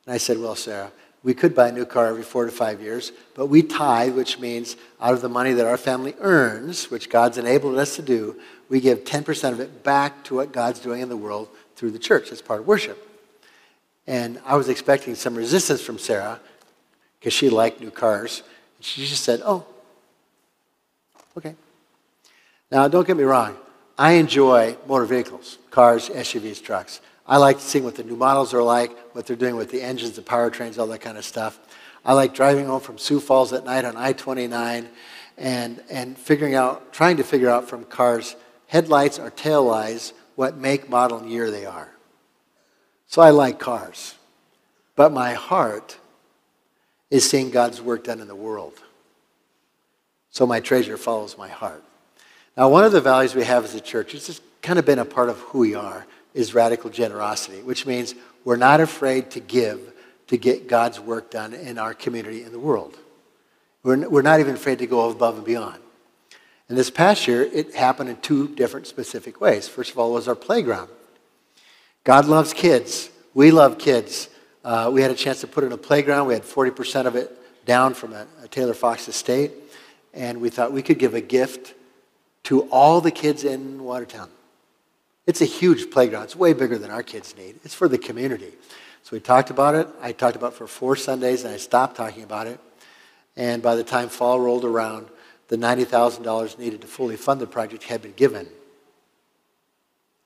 And 0.05 0.15
I 0.15 0.19
said, 0.19 0.39
Well, 0.39 0.57
Sarah, 0.57 0.91
we 1.23 1.35
could 1.35 1.55
buy 1.55 1.69
a 1.69 1.73
new 1.73 1.85
car 1.85 2.09
every 2.09 2.23
four 2.23 2.45
to 2.45 2.51
five 2.51 2.81
years, 2.81 3.13
but 3.35 3.47
we 3.47 3.63
tithe, 3.63 4.15
which 4.15 4.39
means 4.39 4.77
out 5.01 5.15
of 5.15 5.21
the 5.21 5.29
money 5.29 5.53
that 5.53 5.67
our 5.67 5.77
family 5.77 6.15
earns, 6.21 6.91
which 6.91 7.11
God's 7.11 7.39
enabled 7.39 7.79
us 7.79 7.97
to 7.97 8.03
do, 8.03 8.37
we 8.69 8.81
give 8.81 9.05
10% 9.05 9.53
of 9.53 9.61
it 9.61 9.83
back 9.83 10.25
to 10.25 10.35
what 10.35 10.53
God's 10.53 10.81
doing 10.81 11.01
in 11.01 11.09
the 11.09 11.17
world 11.17 11.49
through 11.77 11.93
the 11.93 11.99
church. 11.99 12.31
That's 12.31 12.43
part 12.43 12.61
of 12.61 12.67
worship. 12.67 13.08
And 14.09 14.41
I 14.47 14.57
was 14.57 14.71
expecting 14.71 15.15
some 15.15 15.35
resistance 15.35 15.83
from 15.83 15.99
Sarah 15.99 16.41
because 17.21 17.35
she 17.35 17.51
liked 17.51 17.79
new 17.79 17.91
cars. 17.91 18.43
She 18.81 19.05
just 19.05 19.23
said, 19.23 19.43
Oh, 19.45 19.67
okay. 21.37 21.55
Now, 22.71 22.89
don't 22.89 23.07
get 23.07 23.19
me 23.19 23.25
wrong. 23.25 23.55
I 23.99 24.13
enjoy 24.13 24.79
motor 24.87 25.05
vehicles, 25.05 25.59
cars, 25.71 26.09
SUVs, 26.09 26.63
trucks. 26.63 27.03
I 27.27 27.37
like 27.37 27.61
seeing 27.61 27.85
what 27.85 27.97
the 27.97 28.03
new 28.03 28.17
models 28.17 28.55
are 28.55 28.63
like, 28.63 28.97
what 29.15 29.27
they're 29.27 29.37
doing 29.37 29.57
with 29.57 29.71
the 29.71 29.83
engines, 29.83 30.13
the 30.13 30.23
powertrains, 30.23 30.79
all 30.79 30.87
that 30.87 31.03
kind 31.03 31.19
of 31.19 31.25
stuff. 31.27 31.59
I 32.03 32.15
like 32.15 32.33
driving 32.33 32.65
home 32.65 32.81
from 32.81 32.97
Sioux 32.97 33.21
Falls 33.21 33.53
at 33.53 33.67
night 33.67 33.85
on 33.85 33.95
I 33.95 34.15
29 34.15 34.89
and, 35.37 35.83
and 35.91 36.17
figuring 36.17 36.55
out, 36.55 36.95
trying 36.95 37.19
to 37.19 37.25
figure 37.25 37.51
out 37.51 37.69
from 37.69 37.85
cars' 37.85 38.37
headlights 38.69 39.19
or 39.19 39.29
tail 39.29 39.65
lights 39.65 40.15
what 40.35 40.57
make, 40.57 40.89
model, 40.89 41.19
and 41.19 41.31
year 41.31 41.51
they 41.51 41.67
are. 41.67 41.91
So 43.09 43.23
I 43.23 43.31
like 43.31 43.59
cars. 43.59 44.15
But 44.95 45.13
my 45.13 45.35
heart 45.35 45.97
is 47.11 47.29
seeing 47.29 47.51
God's 47.51 47.81
work 47.81 48.05
done 48.05 48.21
in 48.21 48.29
the 48.29 48.37
world. 48.37 48.75
So 50.31 50.47
my 50.47 50.61
treasure 50.61 50.97
follows 50.97 51.37
my 51.37 51.49
heart. 51.49 51.83
Now, 52.57 52.69
one 52.69 52.85
of 52.85 52.93
the 52.93 53.01
values 53.01 53.35
we 53.35 53.45
have 53.45 53.65
as 53.65 53.75
a 53.75 53.81
church, 53.81 54.15
it's 54.15 54.27
just 54.27 54.43
kind 54.63 54.79
of 54.79 54.85
been 54.85 54.99
a 54.99 55.05
part 55.05 55.29
of 55.29 55.39
who 55.39 55.61
we 55.61 55.75
are, 55.75 56.07
is 56.35 56.55
radical 56.55 56.91
generosity, 56.91 57.63
which 57.63 57.87
means 57.87 58.15
we're 58.45 58.57
not 58.57 58.81
afraid 58.81 59.31
to 59.33 59.41
give 59.41 59.81
to 60.27 60.37
get 60.37 60.69
God's 60.69 61.01
work 61.01 61.31
done 61.31 61.55
in 61.55 61.79
our 61.79 61.95
community 61.95 62.43
in 62.43 62.53
the 62.53 62.59
world. 62.59 62.99
We're, 63.83 64.09
we're 64.09 64.23
not 64.23 64.41
even 64.41 64.55
afraid 64.55 64.81
to 64.81 64.87
go 64.87 65.09
above 65.09 65.37
and 65.37 65.45
beyond. 65.47 65.81
And 66.69 66.77
this 66.77 66.91
past 66.91 67.27
year, 67.27 67.43
it 67.43 67.75
happened 67.75 68.11
in 68.11 68.17
two 68.19 68.49
different 68.49 68.87
specific 68.87 69.41
ways. 69.41 69.67
First 69.67 69.93
of 69.93 69.99
all, 69.99 70.13
was 70.13 70.29
our 70.29 70.35
playground. 70.35 70.91
God 72.05 72.27
loves 72.27 72.53
kids. 72.53 73.11
We 73.35 73.51
love 73.51 73.79
kids. 73.79 74.29
Uh, 74.65 74.91
we 74.93 75.03
had 75.03 75.11
a 75.11 75.15
chance 75.15 75.41
to 75.43 75.47
put 75.47 75.65
in 75.65 75.73
a 75.73 75.77
playground. 75.77 76.27
We 76.27 76.35
had 76.35 76.43
40% 76.43 77.07
of 77.07 77.17
it 77.17 77.35
down 77.67 77.95
from 77.95 78.13
a, 78.13 78.27
a 78.43 78.49
Taylor 78.49 78.75
Fox 78.75 79.09
estate. 79.09 79.53
And 80.15 80.41
we 80.41 80.51
thought 80.51 80.73
we 80.73 80.83
could 80.83 80.99
give 80.99 81.15
a 81.15 81.21
gift 81.21 81.75
to 82.45 82.63
all 82.71 83.01
the 83.01 83.11
kids 83.11 83.45
in 83.45 83.85
Watertown. 83.85 84.31
It's 85.27 85.43
a 85.43 85.45
huge 85.45 85.91
playground. 85.91 86.25
It's 86.25 86.37
way 86.37 86.55
bigger 86.55 86.79
than 86.79 86.91
our 86.91 87.03
kids 87.03 87.37
need. 87.37 87.57
It's 87.63 87.75
for 87.75 87.89
the 87.89 87.99
community. 87.99 88.53
So 89.03 89.11
we 89.13 89.21
talked 89.21 89.51
about 89.51 89.75
it. 89.75 89.87
I 90.01 90.13
talked 90.13 90.37
about 90.37 90.53
it 90.53 90.57
for 90.57 90.67
four 90.67 90.97
Sundays, 90.97 91.45
and 91.45 91.53
I 91.53 91.59
stopped 91.59 91.97
talking 91.97 92.23
about 92.23 92.47
it. 92.47 92.59
And 93.37 93.63
by 93.63 93.77
the 93.77 93.85
time 93.85 94.09
fall 94.09 94.41
rolled 94.41 94.65
around, 94.65 95.09
the 95.49 95.57
$90,000 95.57 96.59
needed 96.59 96.81
to 96.81 96.87
fully 96.87 97.17
fund 97.17 97.41
the 97.41 97.47
project 97.47 97.85
had 97.85 98.03
been 98.03 98.13
given. 98.13 98.49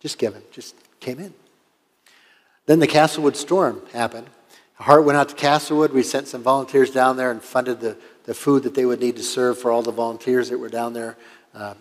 Just 0.01 0.19
given, 0.19 0.43
just 0.51 0.75
came 1.01 1.19
in. 1.19 1.35
Then 2.67 2.79
the 2.79 2.87
Castlewood 2.87 3.37
storm 3.37 3.83
happened. 3.93 4.29
Heart 4.75 5.05
went 5.05 5.17
out 5.17 5.29
to 5.29 5.35
Castlewood. 5.37 5.93
We 5.93 6.03
sent 6.03 6.27
some 6.27 6.43
volunteers 6.43 6.91
down 6.91 7.17
there 7.17 7.31
and 7.31 7.41
funded 7.41 7.81
the, 7.81 7.97
the 8.25 8.35
food 8.35 8.65
that 8.65 8.75
they 8.75 8.85
would 8.85 9.01
need 9.01 9.17
to 9.17 9.23
serve 9.23 9.59
for 9.59 9.71
all 9.71 9.83
the 9.83 9.93
volunteers 9.93 10.51
that 10.51 10.59
were 10.59 10.69
down 10.69 10.93
there 10.93 11.17
uh, 11.55 11.75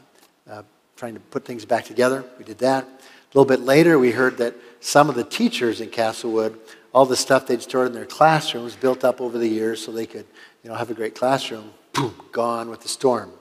uh, 0.50 0.64
trying 0.96 1.16
to 1.16 1.20
put 1.20 1.44
things 1.44 1.66
back 1.66 1.86
together. 1.86 2.24
We 2.38 2.44
did 2.44 2.60
that. 2.60 2.84
A 2.84 3.38
little 3.38 3.48
bit 3.48 3.62
later, 3.62 3.98
we 3.98 4.12
heard 4.12 4.38
that 4.38 4.54
some 4.82 5.10
of 5.10 5.16
the 5.16 5.24
teachers 5.24 5.82
in 5.82 5.90
Castlewood, 5.90 6.60
all 6.94 7.06
the 7.06 7.16
stuff 7.16 7.48
they'd 7.48 7.62
stored 7.62 7.88
in 7.88 7.94
their 7.94 8.06
classrooms, 8.06 8.76
built 8.76 9.04
up 9.04 9.20
over 9.20 9.38
the 9.38 9.48
years 9.48 9.84
so 9.84 9.92
they 9.92 10.06
could 10.06 10.26
you 10.64 10.70
know, 10.70 10.76
have 10.76 10.92
a 10.92 10.94
great 10.94 11.16
classroom, 11.16 11.72
boom, 11.94 12.14
gone 12.32 12.70
with 12.70 12.82
the 12.82 12.88
storm. 12.88 13.32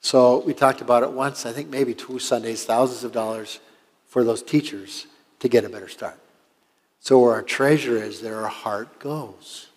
So 0.00 0.38
we 0.40 0.54
talked 0.54 0.80
about 0.80 1.02
it 1.02 1.12
once, 1.12 1.46
I 1.46 1.52
think 1.52 1.68
maybe 1.68 1.94
two 1.94 2.18
Sundays, 2.18 2.64
thousands 2.64 3.04
of 3.04 3.12
dollars 3.12 3.60
for 4.08 4.24
those 4.24 4.42
teachers 4.42 5.06
to 5.40 5.48
get 5.48 5.64
a 5.64 5.68
better 5.68 5.88
start. 5.88 6.18
So 7.00 7.20
where 7.20 7.32
our 7.32 7.42
treasure 7.42 8.02
is, 8.02 8.20
there 8.20 8.40
our 8.40 8.48
heart 8.48 8.98
goes. 8.98 9.68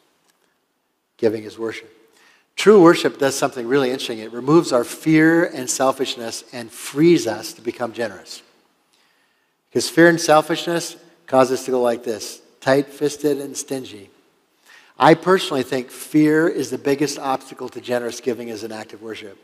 Giving 1.17 1.43
is 1.43 1.59
worship. 1.59 1.95
True 2.55 2.81
worship 2.81 3.19
does 3.19 3.35
something 3.35 3.67
really 3.67 3.89
interesting. 3.89 4.19
It 4.19 4.33
removes 4.33 4.73
our 4.73 4.83
fear 4.83 5.45
and 5.45 5.69
selfishness 5.69 6.43
and 6.51 6.71
frees 6.71 7.25
us 7.27 7.53
to 7.53 7.61
become 7.61 7.93
generous. 7.93 8.41
Because 9.69 9.89
fear 9.89 10.09
and 10.09 10.19
selfishness 10.19 10.97
cause 11.25 11.51
us 11.51 11.65
to 11.65 11.71
go 11.71 11.81
like 11.81 12.03
this 12.03 12.41
tight 12.59 12.87
fisted 12.87 13.39
and 13.39 13.55
stingy. 13.55 14.09
I 14.97 15.13
personally 15.13 15.63
think 15.63 15.89
fear 15.89 16.49
is 16.49 16.69
the 16.69 16.77
biggest 16.77 17.17
obstacle 17.17 17.69
to 17.69 17.79
generous 17.79 18.19
giving 18.19 18.49
as 18.49 18.65
an 18.65 18.73
act 18.73 18.91
of 18.91 19.01
worship. 19.01 19.37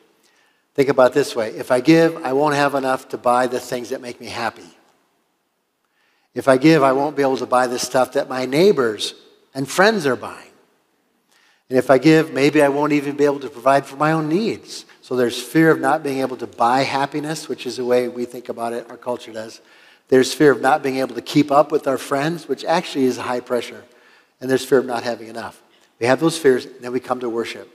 Think 0.74 0.90
about 0.90 1.14
this 1.14 1.34
way 1.34 1.52
if 1.52 1.72
I 1.72 1.80
give, 1.80 2.18
I 2.18 2.34
won't 2.34 2.56
have 2.56 2.76
enough 2.76 3.08
to 3.10 3.18
buy 3.18 3.48
the 3.48 3.62
things 3.62 3.90
that 3.90 4.02
make 4.02 4.20
me 4.20 4.28
happy. 4.28 4.70
If 6.36 6.50
I 6.50 6.58
give, 6.58 6.84
I 6.84 6.92
won't 6.92 7.16
be 7.16 7.22
able 7.24 7.38
to 7.38 7.46
buy 7.46 7.66
the 7.66 7.80
stuff 7.80 8.14
that 8.14 8.28
my 8.28 8.46
neighbors 8.46 9.16
and 9.56 9.68
friends 9.68 10.06
are 10.06 10.18
buying. 10.18 10.52
And 11.70 11.80
if 11.80 11.90
I 11.90 11.98
give, 11.98 12.34
maybe 12.34 12.62
I 12.62 12.68
won't 12.68 12.92
even 12.92 13.16
be 13.16 13.24
able 13.24 13.40
to 13.40 13.50
provide 13.50 13.86
for 13.86 13.96
my 13.96 14.12
own 14.12 14.28
needs. 14.30 14.86
So 15.02 15.16
there's 15.16 15.42
fear 15.42 15.72
of 15.72 15.80
not 15.80 16.04
being 16.04 16.20
able 16.20 16.38
to 16.38 16.48
buy 16.48 16.82
happiness, 16.82 17.48
which 17.48 17.66
is 17.66 17.78
the 17.78 17.86
way 17.86 18.08
we 18.10 18.26
think 18.26 18.50
about 18.50 18.74
it, 18.74 18.90
our 18.90 18.98
culture 18.98 19.32
does. 19.32 19.62
There's 20.10 20.34
fear 20.34 20.52
of 20.52 20.62
not 20.62 20.84
being 20.84 20.98
able 20.98 21.16
to 21.16 21.22
keep 21.22 21.52
up 21.52 21.72
with 21.72 21.88
our 21.88 21.98
friends, 21.98 22.48
which 22.48 22.66
actually 22.66 23.06
is 23.06 23.18
high 23.18 23.40
pressure. 23.40 23.84
And 24.40 24.50
there's 24.50 24.66
fear 24.66 24.80
of 24.80 24.86
not 24.86 25.04
having 25.04 25.30
enough. 25.30 25.62
We 26.00 26.06
have 26.06 26.20
those 26.20 26.38
fears, 26.38 26.66
and 26.66 26.82
then 26.82 26.92
we 26.92 27.00
come 27.00 27.22
to 27.22 27.30
worship. 27.30 27.72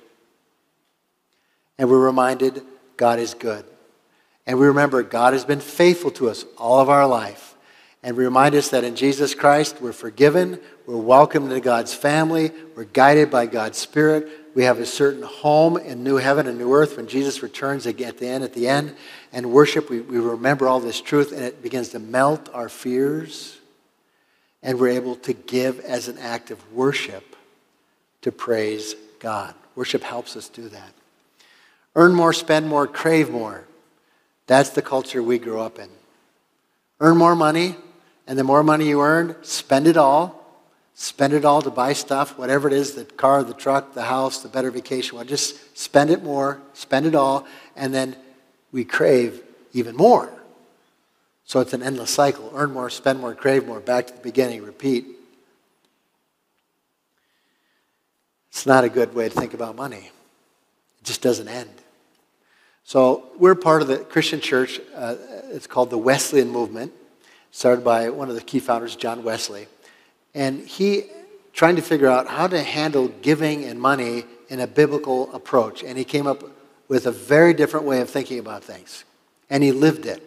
And 1.78 1.88
we're 1.88 1.98
reminded 1.98 2.62
God 2.96 3.18
is 3.18 3.32
good. 3.32 3.64
And 4.46 4.58
we 4.58 4.66
remember 4.66 5.02
God 5.02 5.32
has 5.32 5.44
been 5.44 5.60
faithful 5.60 6.10
to 6.12 6.28
us 6.28 6.44
all 6.58 6.78
of 6.78 6.90
our 6.90 7.06
life 7.06 7.49
and 8.02 8.16
remind 8.16 8.54
us 8.54 8.70
that 8.70 8.84
in 8.84 8.96
Jesus 8.96 9.34
Christ 9.34 9.80
we're 9.80 9.92
forgiven, 9.92 10.58
we're 10.86 10.96
welcomed 10.96 11.48
into 11.48 11.60
God's 11.60 11.94
family, 11.94 12.50
we're 12.74 12.84
guided 12.84 13.30
by 13.30 13.46
God's 13.46 13.78
Spirit, 13.78 14.28
we 14.54 14.64
have 14.64 14.80
a 14.80 14.86
certain 14.86 15.22
home 15.22 15.76
in 15.76 16.02
new 16.02 16.16
heaven 16.16 16.46
and 16.46 16.58
new 16.58 16.74
earth 16.74 16.96
when 16.96 17.06
Jesus 17.06 17.42
returns 17.42 17.86
at 17.86 17.96
the 17.96 18.26
end. 18.26 18.42
At 18.42 18.52
the 18.52 18.68
end, 18.68 18.96
and 19.32 19.52
worship, 19.52 19.88
we, 19.88 20.00
we 20.00 20.18
remember 20.18 20.66
all 20.66 20.80
this 20.80 21.00
truth, 21.00 21.32
and 21.32 21.42
it 21.42 21.62
begins 21.62 21.90
to 21.90 22.00
melt 22.00 22.48
our 22.52 22.68
fears, 22.68 23.58
and 24.62 24.80
we're 24.80 24.88
able 24.88 25.14
to 25.16 25.32
give 25.32 25.78
as 25.80 26.08
an 26.08 26.18
act 26.18 26.50
of 26.50 26.72
worship 26.72 27.36
to 28.22 28.32
praise 28.32 28.96
God. 29.20 29.54
Worship 29.76 30.02
helps 30.02 30.36
us 30.36 30.48
do 30.48 30.68
that. 30.68 30.92
Earn 31.94 32.14
more, 32.14 32.32
spend 32.32 32.68
more, 32.68 32.86
crave 32.86 33.30
more. 33.30 33.64
That's 34.46 34.70
the 34.70 34.82
culture 34.82 35.22
we 35.22 35.38
grew 35.38 35.60
up 35.60 35.78
in. 35.78 35.88
Earn 36.98 37.16
more 37.16 37.36
money, 37.36 37.76
and 38.30 38.38
the 38.38 38.44
more 38.44 38.62
money 38.62 38.86
you 38.86 39.02
earn, 39.02 39.34
spend 39.42 39.88
it 39.88 39.96
all. 39.96 40.36
Spend 40.94 41.32
it 41.32 41.44
all 41.44 41.62
to 41.62 41.70
buy 41.70 41.94
stuff, 41.94 42.38
whatever 42.38 42.68
it 42.68 42.72
is 42.72 42.92
the 42.94 43.04
car, 43.04 43.42
the 43.42 43.52
truck, 43.52 43.92
the 43.92 44.04
house, 44.04 44.38
the 44.38 44.48
better 44.48 44.70
vacation. 44.70 45.16
Well, 45.16 45.24
just 45.24 45.76
spend 45.76 46.10
it 46.10 46.22
more, 46.22 46.62
spend 46.72 47.06
it 47.06 47.16
all, 47.16 47.44
and 47.74 47.92
then 47.92 48.14
we 48.70 48.84
crave 48.84 49.42
even 49.72 49.96
more. 49.96 50.32
So 51.44 51.58
it's 51.58 51.72
an 51.72 51.82
endless 51.82 52.12
cycle. 52.12 52.52
Earn 52.54 52.72
more, 52.72 52.88
spend 52.88 53.18
more, 53.18 53.34
crave 53.34 53.66
more, 53.66 53.80
back 53.80 54.06
to 54.06 54.12
the 54.12 54.20
beginning, 54.20 54.62
repeat. 54.62 55.06
It's 58.50 58.64
not 58.64 58.84
a 58.84 58.88
good 58.88 59.12
way 59.12 59.28
to 59.28 59.34
think 59.34 59.54
about 59.54 59.74
money. 59.74 60.12
It 61.00 61.04
just 61.04 61.20
doesn't 61.20 61.48
end. 61.48 61.70
So 62.84 63.24
we're 63.40 63.56
part 63.56 63.82
of 63.82 63.88
the 63.88 63.98
Christian 63.98 64.40
church. 64.40 64.80
Uh, 64.94 65.16
it's 65.50 65.66
called 65.66 65.90
the 65.90 65.98
Wesleyan 65.98 66.48
Movement 66.50 66.92
started 67.50 67.84
by 67.84 68.10
one 68.10 68.28
of 68.28 68.34
the 68.34 68.40
key 68.40 68.60
founders, 68.60 68.96
John 68.96 69.22
Wesley. 69.24 69.66
And 70.34 70.60
he 70.60 71.04
trying 71.52 71.76
to 71.76 71.82
figure 71.82 72.08
out 72.08 72.28
how 72.28 72.46
to 72.46 72.62
handle 72.62 73.08
giving 73.22 73.64
and 73.64 73.80
money 73.80 74.24
in 74.48 74.60
a 74.60 74.66
biblical 74.66 75.32
approach. 75.34 75.82
And 75.82 75.98
he 75.98 76.04
came 76.04 76.26
up 76.26 76.44
with 76.88 77.06
a 77.06 77.12
very 77.12 77.54
different 77.54 77.86
way 77.86 78.00
of 78.00 78.08
thinking 78.08 78.38
about 78.38 78.64
things. 78.64 79.04
And 79.48 79.62
he 79.62 79.72
lived 79.72 80.06
it. 80.06 80.26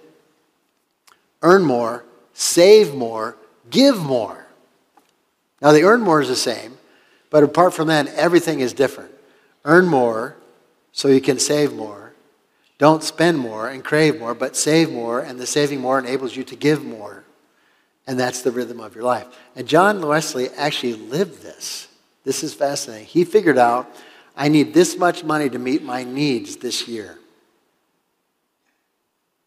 Earn 1.41 1.63
more, 1.63 2.05
save 2.33 2.93
more, 2.93 3.37
give 3.69 3.97
more. 4.01 4.45
Now, 5.61 5.71
the 5.71 5.83
earn 5.83 6.01
more 6.01 6.21
is 6.21 6.27
the 6.27 6.35
same, 6.35 6.77
but 7.29 7.43
apart 7.43 7.73
from 7.73 7.87
that, 7.87 8.07
everything 8.07 8.59
is 8.59 8.73
different. 8.73 9.11
Earn 9.63 9.87
more 9.87 10.35
so 10.91 11.07
you 11.07 11.21
can 11.21 11.39
save 11.39 11.73
more 11.73 12.02
don't 12.83 13.01
spend 13.01 13.39
more 13.39 13.69
and 13.69 13.81
crave 13.81 14.19
more, 14.19 14.35
but 14.35 14.57
save 14.57 14.91
more, 14.91 15.21
and 15.21 15.39
the 15.39 15.47
saving 15.47 15.79
more 15.79 15.97
enables 15.97 16.35
you 16.35 16.43
to 16.43 16.53
give 16.53 16.83
more. 16.83 17.23
And 18.05 18.19
that's 18.19 18.41
the 18.41 18.51
rhythm 18.51 18.81
of 18.81 18.93
your 18.93 19.05
life. 19.05 19.25
And 19.55 19.65
John 19.65 20.05
Wesley 20.05 20.49
actually 20.49 20.95
lived 20.95 21.41
this. 21.41 21.87
This 22.25 22.43
is 22.43 22.53
fascinating. 22.53 23.05
He 23.05 23.23
figured 23.23 23.57
out 23.57 23.89
I 24.35 24.49
need 24.49 24.73
this 24.73 24.97
much 24.97 25.23
money 25.23 25.49
to 25.49 25.57
meet 25.57 25.81
my 25.81 26.03
needs 26.03 26.57
this 26.57 26.85
year. 26.85 27.17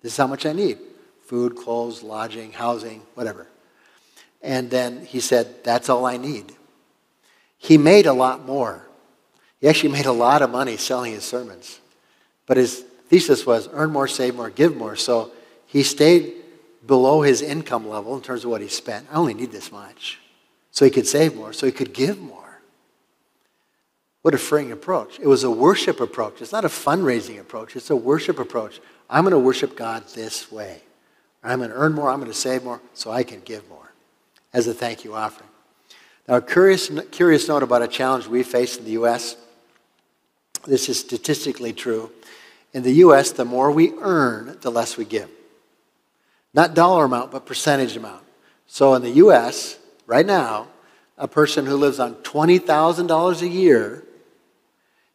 This 0.00 0.12
is 0.12 0.16
how 0.16 0.28
much 0.28 0.46
I 0.46 0.54
need 0.54 0.78
food, 1.26 1.56
clothes, 1.56 2.02
lodging, 2.02 2.52
housing, 2.52 3.02
whatever. 3.12 3.46
And 4.40 4.70
then 4.70 5.04
he 5.04 5.20
said, 5.20 5.62
That's 5.62 5.90
all 5.90 6.06
I 6.06 6.16
need. 6.16 6.54
He 7.58 7.76
made 7.76 8.06
a 8.06 8.14
lot 8.14 8.46
more. 8.46 8.86
He 9.60 9.68
actually 9.68 9.92
made 9.92 10.06
a 10.06 10.12
lot 10.12 10.40
of 10.40 10.48
money 10.48 10.78
selling 10.78 11.12
his 11.12 11.24
sermons. 11.24 11.80
But 12.46 12.56
his 12.56 12.82
thesis 13.08 13.46
was 13.46 13.68
earn 13.72 13.90
more, 13.90 14.08
save 14.08 14.34
more, 14.34 14.50
give 14.50 14.76
more. 14.76 14.96
So 14.96 15.32
he 15.66 15.82
stayed 15.82 16.34
below 16.86 17.22
his 17.22 17.42
income 17.42 17.88
level 17.88 18.14
in 18.14 18.22
terms 18.22 18.44
of 18.44 18.50
what 18.50 18.60
he 18.60 18.68
spent. 18.68 19.06
I 19.10 19.16
only 19.16 19.34
need 19.34 19.52
this 19.52 19.72
much. 19.72 20.18
So 20.70 20.84
he 20.84 20.90
could 20.90 21.06
save 21.06 21.34
more, 21.34 21.52
so 21.52 21.66
he 21.66 21.72
could 21.72 21.92
give 21.92 22.20
more. 22.20 22.60
What 24.22 24.34
a 24.34 24.38
freeing 24.38 24.72
approach. 24.72 25.18
It 25.20 25.26
was 25.26 25.44
a 25.44 25.50
worship 25.50 26.00
approach. 26.00 26.42
It's 26.42 26.52
not 26.52 26.64
a 26.64 26.68
fundraising 26.68 27.40
approach, 27.40 27.76
it's 27.76 27.90
a 27.90 27.96
worship 27.96 28.38
approach. 28.38 28.80
I'm 29.08 29.22
going 29.22 29.32
to 29.32 29.38
worship 29.38 29.76
God 29.76 30.06
this 30.08 30.50
way. 30.50 30.82
I'm 31.44 31.58
going 31.58 31.70
to 31.70 31.76
earn 31.76 31.92
more, 31.92 32.10
I'm 32.10 32.18
going 32.18 32.30
to 32.30 32.36
save 32.36 32.64
more, 32.64 32.80
so 32.92 33.10
I 33.10 33.22
can 33.22 33.40
give 33.40 33.68
more 33.68 33.92
as 34.52 34.66
a 34.66 34.74
thank 34.74 35.04
you 35.04 35.14
offering. 35.14 35.48
Now, 36.26 36.36
a 36.36 36.42
curious, 36.42 36.90
curious 37.12 37.46
note 37.46 37.62
about 37.62 37.82
a 37.82 37.88
challenge 37.88 38.26
we 38.26 38.42
face 38.42 38.76
in 38.76 38.84
the 38.84 38.92
U.S. 38.92 39.36
This 40.66 40.88
is 40.88 40.98
statistically 40.98 41.72
true. 41.72 42.10
In 42.72 42.82
the 42.82 42.92
U.S., 42.92 43.32
the 43.32 43.44
more 43.44 43.70
we 43.70 43.92
earn, 44.00 44.58
the 44.60 44.70
less 44.70 44.96
we 44.96 45.04
give. 45.04 45.30
Not 46.52 46.74
dollar 46.74 47.04
amount, 47.04 47.30
but 47.30 47.46
percentage 47.46 47.96
amount. 47.96 48.24
So 48.66 48.94
in 48.94 49.02
the 49.02 49.10
U.S., 49.10 49.78
right 50.06 50.26
now, 50.26 50.68
a 51.18 51.28
person 51.28 51.66
who 51.66 51.76
lives 51.76 51.98
on 51.98 52.16
$20,000 52.16 53.42
a 53.42 53.48
year 53.48 54.04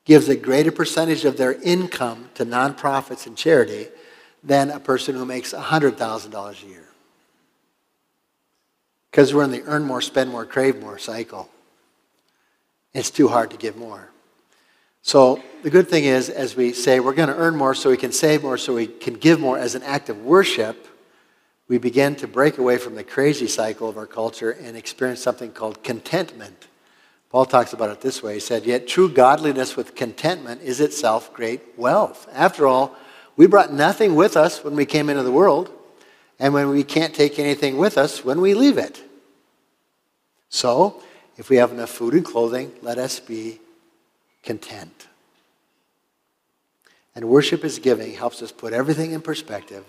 gives 0.05 0.29
a 0.29 0.35
greater 0.35 0.71
percentage 0.71 1.25
of 1.25 1.37
their 1.37 1.53
income 1.53 2.29
to 2.35 2.45
nonprofits 2.45 3.27
and 3.27 3.37
charity 3.37 3.87
than 4.43 4.69
a 4.69 4.79
person 4.79 5.15
who 5.15 5.25
makes 5.25 5.53
$100,000 5.53 6.63
a 6.63 6.67
year. 6.67 6.87
Because 9.11 9.33
we're 9.33 9.43
in 9.43 9.51
the 9.51 9.63
earn 9.63 9.83
more, 9.83 10.01
spend 10.01 10.31
more, 10.31 10.45
crave 10.45 10.79
more 10.79 10.97
cycle. 10.97 11.49
It's 12.93 13.11
too 13.11 13.27
hard 13.27 13.51
to 13.51 13.57
give 13.57 13.75
more. 13.75 14.09
So 15.01 15.41
the 15.63 15.69
good 15.69 15.87
thing 15.87 16.05
is, 16.05 16.29
as 16.29 16.55
we 16.55 16.73
say, 16.73 16.99
we're 16.99 17.13
going 17.13 17.29
to 17.29 17.35
earn 17.35 17.55
more 17.55 17.73
so 17.73 17.89
we 17.89 17.97
can 17.97 18.11
save 18.11 18.43
more, 18.43 18.57
so 18.57 18.75
we 18.75 18.87
can 18.87 19.15
give 19.15 19.39
more 19.39 19.57
as 19.57 19.75
an 19.75 19.83
act 19.83 20.09
of 20.09 20.23
worship, 20.23 20.87
we 21.67 21.77
begin 21.77 22.15
to 22.17 22.27
break 22.27 22.57
away 22.57 22.77
from 22.77 22.95
the 22.95 23.03
crazy 23.03 23.47
cycle 23.47 23.87
of 23.87 23.97
our 23.97 24.05
culture 24.05 24.51
and 24.51 24.75
experience 24.75 25.21
something 25.21 25.51
called 25.51 25.83
contentment. 25.83 26.67
Paul 27.29 27.45
talks 27.45 27.71
about 27.71 27.91
it 27.91 28.01
this 28.01 28.21
way. 28.21 28.33
He 28.33 28.39
said, 28.41 28.65
Yet 28.65 28.89
true 28.89 29.07
godliness 29.07 29.77
with 29.77 29.95
contentment 29.95 30.61
is 30.61 30.81
itself 30.81 31.33
great 31.33 31.61
wealth. 31.77 32.27
After 32.33 32.67
all, 32.67 32.97
we 33.37 33.47
brought 33.47 33.71
nothing 33.71 34.15
with 34.15 34.35
us 34.35 34.65
when 34.65 34.75
we 34.75 34.85
came 34.85 35.09
into 35.09 35.23
the 35.23 35.31
world, 35.31 35.71
and 36.39 36.53
when 36.53 36.69
we 36.69 36.83
can't 36.83 37.15
take 37.15 37.39
anything 37.39 37.77
with 37.77 37.97
us 37.97 38.25
when 38.25 38.41
we 38.41 38.53
leave 38.53 38.77
it. 38.77 39.01
So, 40.49 41.01
if 41.37 41.49
we 41.49 41.55
have 41.55 41.71
enough 41.71 41.89
food 41.89 42.13
and 42.13 42.25
clothing, 42.25 42.73
let 42.81 42.97
us 42.97 43.21
be 43.21 43.60
content. 44.43 45.07
And 47.15 47.25
worship 47.25 47.63
is 47.63 47.79
giving 47.79 48.13
helps 48.13 48.41
us 48.41 48.51
put 48.51 48.73
everything 48.73 49.11
in 49.11 49.21
perspective, 49.21 49.83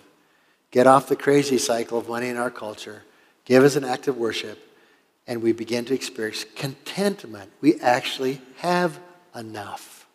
get 0.70 0.86
off 0.86 1.08
the 1.08 1.16
crazy 1.16 1.58
cycle 1.58 1.98
of 1.98 2.08
money 2.08 2.28
in 2.28 2.36
our 2.36 2.50
culture, 2.50 3.02
give 3.44 3.62
us 3.62 3.76
an 3.76 3.84
act 3.84 4.08
of 4.08 4.16
worship, 4.16 4.58
and 5.26 5.42
we 5.42 5.52
begin 5.52 5.84
to 5.84 5.94
experience 5.94 6.44
contentment. 6.56 7.50
We 7.60 7.80
actually 7.80 8.40
have 8.58 8.98
enough. 9.34 10.06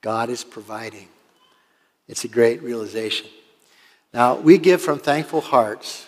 God 0.00 0.30
is 0.30 0.44
providing. 0.44 1.08
It's 2.08 2.24
a 2.24 2.28
great 2.28 2.62
realization. 2.62 3.28
Now, 4.12 4.36
we 4.36 4.58
give 4.58 4.80
from 4.80 4.98
thankful 4.98 5.40
hearts 5.40 6.06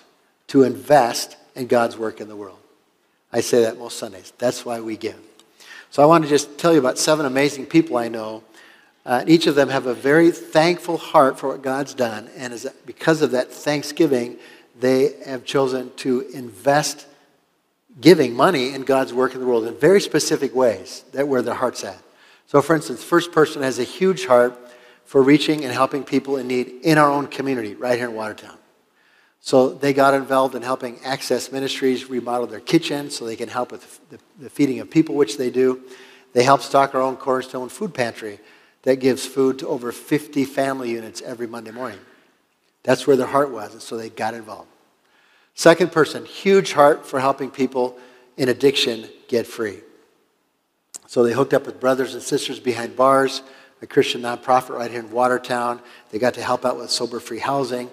to 0.48 0.62
invest 0.64 1.36
in 1.54 1.66
God's 1.66 1.96
work 1.96 2.20
in 2.20 2.28
the 2.28 2.36
world. 2.36 2.58
I 3.32 3.40
say 3.40 3.62
that 3.62 3.78
most 3.78 3.98
Sundays. 3.98 4.32
That's 4.38 4.64
why 4.64 4.80
we 4.80 4.96
give. 4.96 5.18
So 5.90 6.02
I 6.02 6.06
want 6.06 6.22
to 6.22 6.30
just 6.30 6.56
tell 6.56 6.72
you 6.72 6.78
about 6.78 6.98
seven 6.98 7.26
amazing 7.26 7.66
people 7.66 7.96
I 7.96 8.08
know. 8.08 8.44
Uh, 9.04 9.24
each 9.26 9.48
of 9.48 9.56
them 9.56 9.70
have 9.70 9.86
a 9.86 9.94
very 9.94 10.30
thankful 10.30 10.96
heart 10.96 11.38
for 11.38 11.48
what 11.48 11.62
God's 11.62 11.94
done. 11.94 12.28
And 12.36 12.52
as, 12.52 12.66
because 12.86 13.22
of 13.22 13.32
that 13.32 13.50
thanksgiving, 13.50 14.36
they 14.78 15.14
have 15.26 15.44
chosen 15.44 15.90
to 15.96 16.20
invest 16.32 17.06
giving 18.00 18.34
money 18.34 18.72
in 18.72 18.82
God's 18.82 19.12
work 19.12 19.34
in 19.34 19.40
the 19.40 19.46
world 19.46 19.66
in 19.66 19.74
very 19.74 20.00
specific 20.00 20.54
ways 20.54 21.04
that 21.12 21.26
where 21.26 21.42
their 21.42 21.54
heart's 21.54 21.82
at. 21.82 22.00
So, 22.46 22.62
for 22.62 22.76
instance, 22.76 23.02
first 23.02 23.32
person 23.32 23.62
has 23.62 23.78
a 23.78 23.84
huge 23.84 24.26
heart 24.26 24.56
for 25.04 25.22
reaching 25.22 25.64
and 25.64 25.72
helping 25.72 26.04
people 26.04 26.36
in 26.36 26.46
need 26.46 26.68
in 26.82 26.98
our 26.98 27.10
own 27.10 27.26
community 27.26 27.74
right 27.74 27.98
here 27.98 28.08
in 28.08 28.14
Watertown. 28.14 28.56
So 29.40 29.70
they 29.70 29.92
got 29.92 30.14
involved 30.14 30.54
in 30.54 30.62
helping 30.62 30.98
Access 31.02 31.50
Ministries 31.50 32.10
remodel 32.10 32.46
their 32.46 32.60
kitchen 32.60 33.10
so 33.10 33.24
they 33.24 33.36
can 33.36 33.48
help 33.48 33.72
with 33.72 34.00
the, 34.38 34.50
feeding 34.50 34.80
of 34.80 34.90
people, 34.90 35.14
which 35.14 35.38
they 35.38 35.50
do. 35.50 35.80
They 36.34 36.44
help 36.44 36.60
stock 36.60 36.94
our 36.94 37.00
own 37.00 37.16
Cornerstone 37.16 37.70
food 37.70 37.94
pantry 37.94 38.38
that 38.82 38.96
gives 38.96 39.26
food 39.26 39.58
to 39.60 39.68
over 39.68 39.92
50 39.92 40.44
family 40.44 40.90
units 40.90 41.22
every 41.22 41.46
Monday 41.46 41.70
morning. 41.70 41.98
That's 42.82 43.06
where 43.06 43.16
their 43.16 43.26
heart 43.26 43.50
was, 43.50 43.72
and 43.72 43.82
so 43.82 43.96
they 43.96 44.10
got 44.10 44.34
involved. 44.34 44.68
Second 45.54 45.90
person, 45.90 46.24
huge 46.24 46.72
heart 46.72 47.06
for 47.06 47.20
helping 47.20 47.50
people 47.50 47.98
in 48.36 48.48
addiction 48.48 49.08
get 49.28 49.46
free. 49.46 49.80
So 51.06 51.24
they 51.24 51.32
hooked 51.32 51.52
up 51.52 51.66
with 51.66 51.80
brothers 51.80 52.14
and 52.14 52.22
sisters 52.22 52.60
behind 52.60 52.94
bars, 52.94 53.42
a 53.82 53.86
Christian 53.86 54.22
nonprofit 54.22 54.70
right 54.70 54.90
here 54.90 55.00
in 55.00 55.10
Watertown. 55.10 55.80
They 56.10 56.18
got 56.18 56.34
to 56.34 56.42
help 56.42 56.64
out 56.64 56.76
with 56.76 56.90
sober 56.90 57.20
free 57.20 57.38
housing 57.38 57.90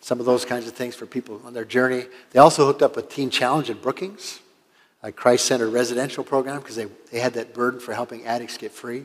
some 0.00 0.20
of 0.20 0.26
those 0.26 0.44
kinds 0.44 0.66
of 0.66 0.74
things 0.74 0.94
for 0.94 1.06
people 1.06 1.40
on 1.44 1.54
their 1.54 1.64
journey. 1.64 2.04
They 2.30 2.38
also 2.38 2.66
hooked 2.66 2.82
up 2.82 2.96
with 2.96 3.08
Teen 3.08 3.30
Challenge 3.30 3.70
in 3.70 3.78
Brookings, 3.78 4.40
a 5.02 5.12
Christ 5.12 5.46
Centered 5.46 5.70
residential 5.70 6.24
program, 6.24 6.60
because 6.60 6.76
they, 6.76 6.86
they 7.10 7.20
had 7.20 7.34
that 7.34 7.54
burden 7.54 7.80
for 7.80 7.92
helping 7.92 8.24
addicts 8.26 8.56
get 8.56 8.72
free. 8.72 9.04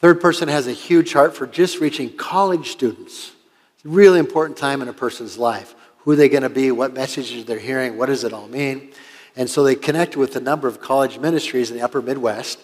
Third 0.00 0.20
person 0.20 0.48
has 0.48 0.66
a 0.66 0.72
huge 0.72 1.12
heart 1.12 1.36
for 1.36 1.46
just 1.46 1.80
reaching 1.80 2.16
college 2.16 2.70
students. 2.70 3.32
It's 3.76 3.84
a 3.84 3.88
really 3.88 4.18
important 4.18 4.58
time 4.58 4.82
in 4.82 4.88
a 4.88 4.92
person's 4.92 5.38
life. 5.38 5.74
Who 5.98 6.12
are 6.12 6.16
they 6.16 6.28
going 6.28 6.42
to 6.42 6.50
be? 6.50 6.70
What 6.70 6.92
messages 6.92 7.44
they're 7.44 7.58
hearing? 7.58 7.96
What 7.96 8.06
does 8.06 8.22
it 8.22 8.32
all 8.32 8.48
mean? 8.48 8.92
And 9.34 9.48
so 9.50 9.64
they 9.64 9.74
connected 9.74 10.18
with 10.18 10.36
a 10.36 10.40
number 10.40 10.68
of 10.68 10.80
college 10.80 11.18
ministries 11.18 11.70
in 11.70 11.76
the 11.76 11.82
upper 11.82 12.00
Midwest 12.00 12.60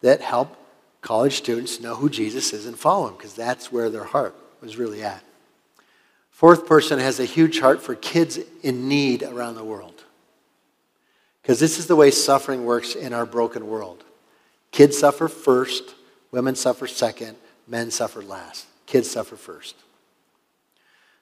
that 0.00 0.20
help 0.20 0.56
college 1.00 1.34
students 1.34 1.80
know 1.80 1.94
who 1.94 2.10
Jesus 2.10 2.52
is 2.52 2.66
and 2.66 2.78
follow 2.78 3.08
him, 3.08 3.16
because 3.16 3.34
that's 3.34 3.70
where 3.70 3.90
their 3.90 4.04
heart 4.04 4.34
was 4.60 4.76
really 4.76 5.02
at. 5.02 5.22
Fourth 6.40 6.64
person 6.64 6.98
has 6.98 7.20
a 7.20 7.26
huge 7.26 7.60
heart 7.60 7.82
for 7.82 7.94
kids 7.94 8.38
in 8.62 8.88
need 8.88 9.22
around 9.22 9.56
the 9.56 9.62
world. 9.62 10.02
Because 11.42 11.60
this 11.60 11.78
is 11.78 11.86
the 11.86 11.94
way 11.94 12.10
suffering 12.10 12.64
works 12.64 12.94
in 12.94 13.12
our 13.12 13.26
broken 13.26 13.66
world. 13.66 14.02
Kids 14.70 14.96
suffer 14.96 15.28
first, 15.28 15.94
women 16.30 16.54
suffer 16.54 16.86
second, 16.86 17.36
men 17.68 17.90
suffer 17.90 18.22
last. 18.22 18.64
Kids 18.86 19.10
suffer 19.10 19.36
first. 19.36 19.76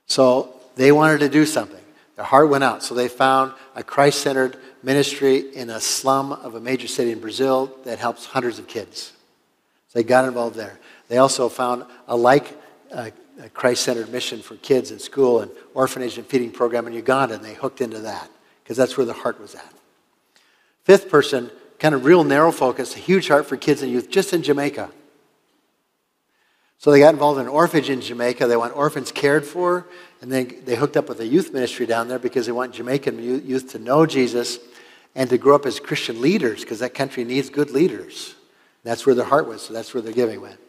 So 0.06 0.54
they 0.76 0.92
wanted 0.92 1.18
to 1.18 1.28
do 1.28 1.44
something. 1.46 1.84
Their 2.14 2.24
heart 2.24 2.48
went 2.48 2.62
out. 2.62 2.84
So 2.84 2.94
they 2.94 3.08
found 3.08 3.54
a 3.74 3.82
Christ 3.82 4.20
centered 4.20 4.56
ministry 4.84 5.52
in 5.52 5.68
a 5.68 5.80
slum 5.80 6.30
of 6.30 6.54
a 6.54 6.60
major 6.60 6.86
city 6.86 7.10
in 7.10 7.18
Brazil 7.18 7.76
that 7.82 7.98
helps 7.98 8.24
hundreds 8.24 8.60
of 8.60 8.68
kids. 8.68 9.12
So 9.88 9.98
they 9.98 10.04
got 10.04 10.26
involved 10.26 10.54
there. 10.54 10.78
They 11.08 11.18
also 11.18 11.48
found 11.48 11.86
a 12.06 12.16
like 12.16 12.56
uh, 12.92 13.10
a 13.40 13.48
Christ-centered 13.48 14.10
mission 14.10 14.42
for 14.42 14.56
kids 14.56 14.90
in 14.90 14.98
school 14.98 15.40
and 15.40 15.50
orphanage 15.74 16.18
and 16.18 16.26
feeding 16.26 16.50
program 16.50 16.86
in 16.86 16.92
Uganda, 16.92 17.34
and 17.34 17.44
they 17.44 17.54
hooked 17.54 17.80
into 17.80 18.00
that 18.00 18.30
because 18.62 18.76
that's 18.76 18.96
where 18.96 19.06
the 19.06 19.12
heart 19.12 19.40
was 19.40 19.54
at. 19.54 19.74
Fifth 20.84 21.08
person, 21.08 21.50
kind 21.78 21.94
of 21.94 22.04
real 22.04 22.24
narrow 22.24 22.50
focus, 22.50 22.96
a 22.96 22.98
huge 22.98 23.28
heart 23.28 23.46
for 23.46 23.56
kids 23.56 23.82
and 23.82 23.92
youth 23.92 24.10
just 24.10 24.32
in 24.32 24.42
Jamaica. 24.42 24.90
So 26.78 26.90
they 26.90 27.00
got 27.00 27.12
involved 27.12 27.40
in 27.40 27.46
an 27.46 27.52
orphanage 27.52 27.90
in 27.90 28.00
Jamaica. 28.00 28.46
They 28.46 28.56
want 28.56 28.76
orphans 28.76 29.10
cared 29.10 29.44
for, 29.44 29.86
and 30.20 30.30
then 30.30 30.54
they 30.64 30.76
hooked 30.76 30.96
up 30.96 31.08
with 31.08 31.20
a 31.20 31.26
youth 31.26 31.52
ministry 31.52 31.86
down 31.86 32.08
there 32.08 32.20
because 32.20 32.46
they 32.46 32.52
want 32.52 32.72
Jamaican 32.74 33.22
youth 33.46 33.72
to 33.72 33.78
know 33.78 34.06
Jesus 34.06 34.58
and 35.14 35.28
to 35.30 35.38
grow 35.38 35.56
up 35.56 35.66
as 35.66 35.80
Christian 35.80 36.20
leaders 36.20 36.60
because 36.60 36.78
that 36.78 36.94
country 36.94 37.24
needs 37.24 37.50
good 37.50 37.70
leaders. 37.70 38.34
That's 38.84 39.04
where 39.04 39.14
their 39.14 39.24
heart 39.24 39.48
was, 39.48 39.62
so 39.62 39.72
that's 39.72 39.92
where 39.92 40.02
their 40.02 40.12
giving 40.12 40.40
went. 40.40 40.60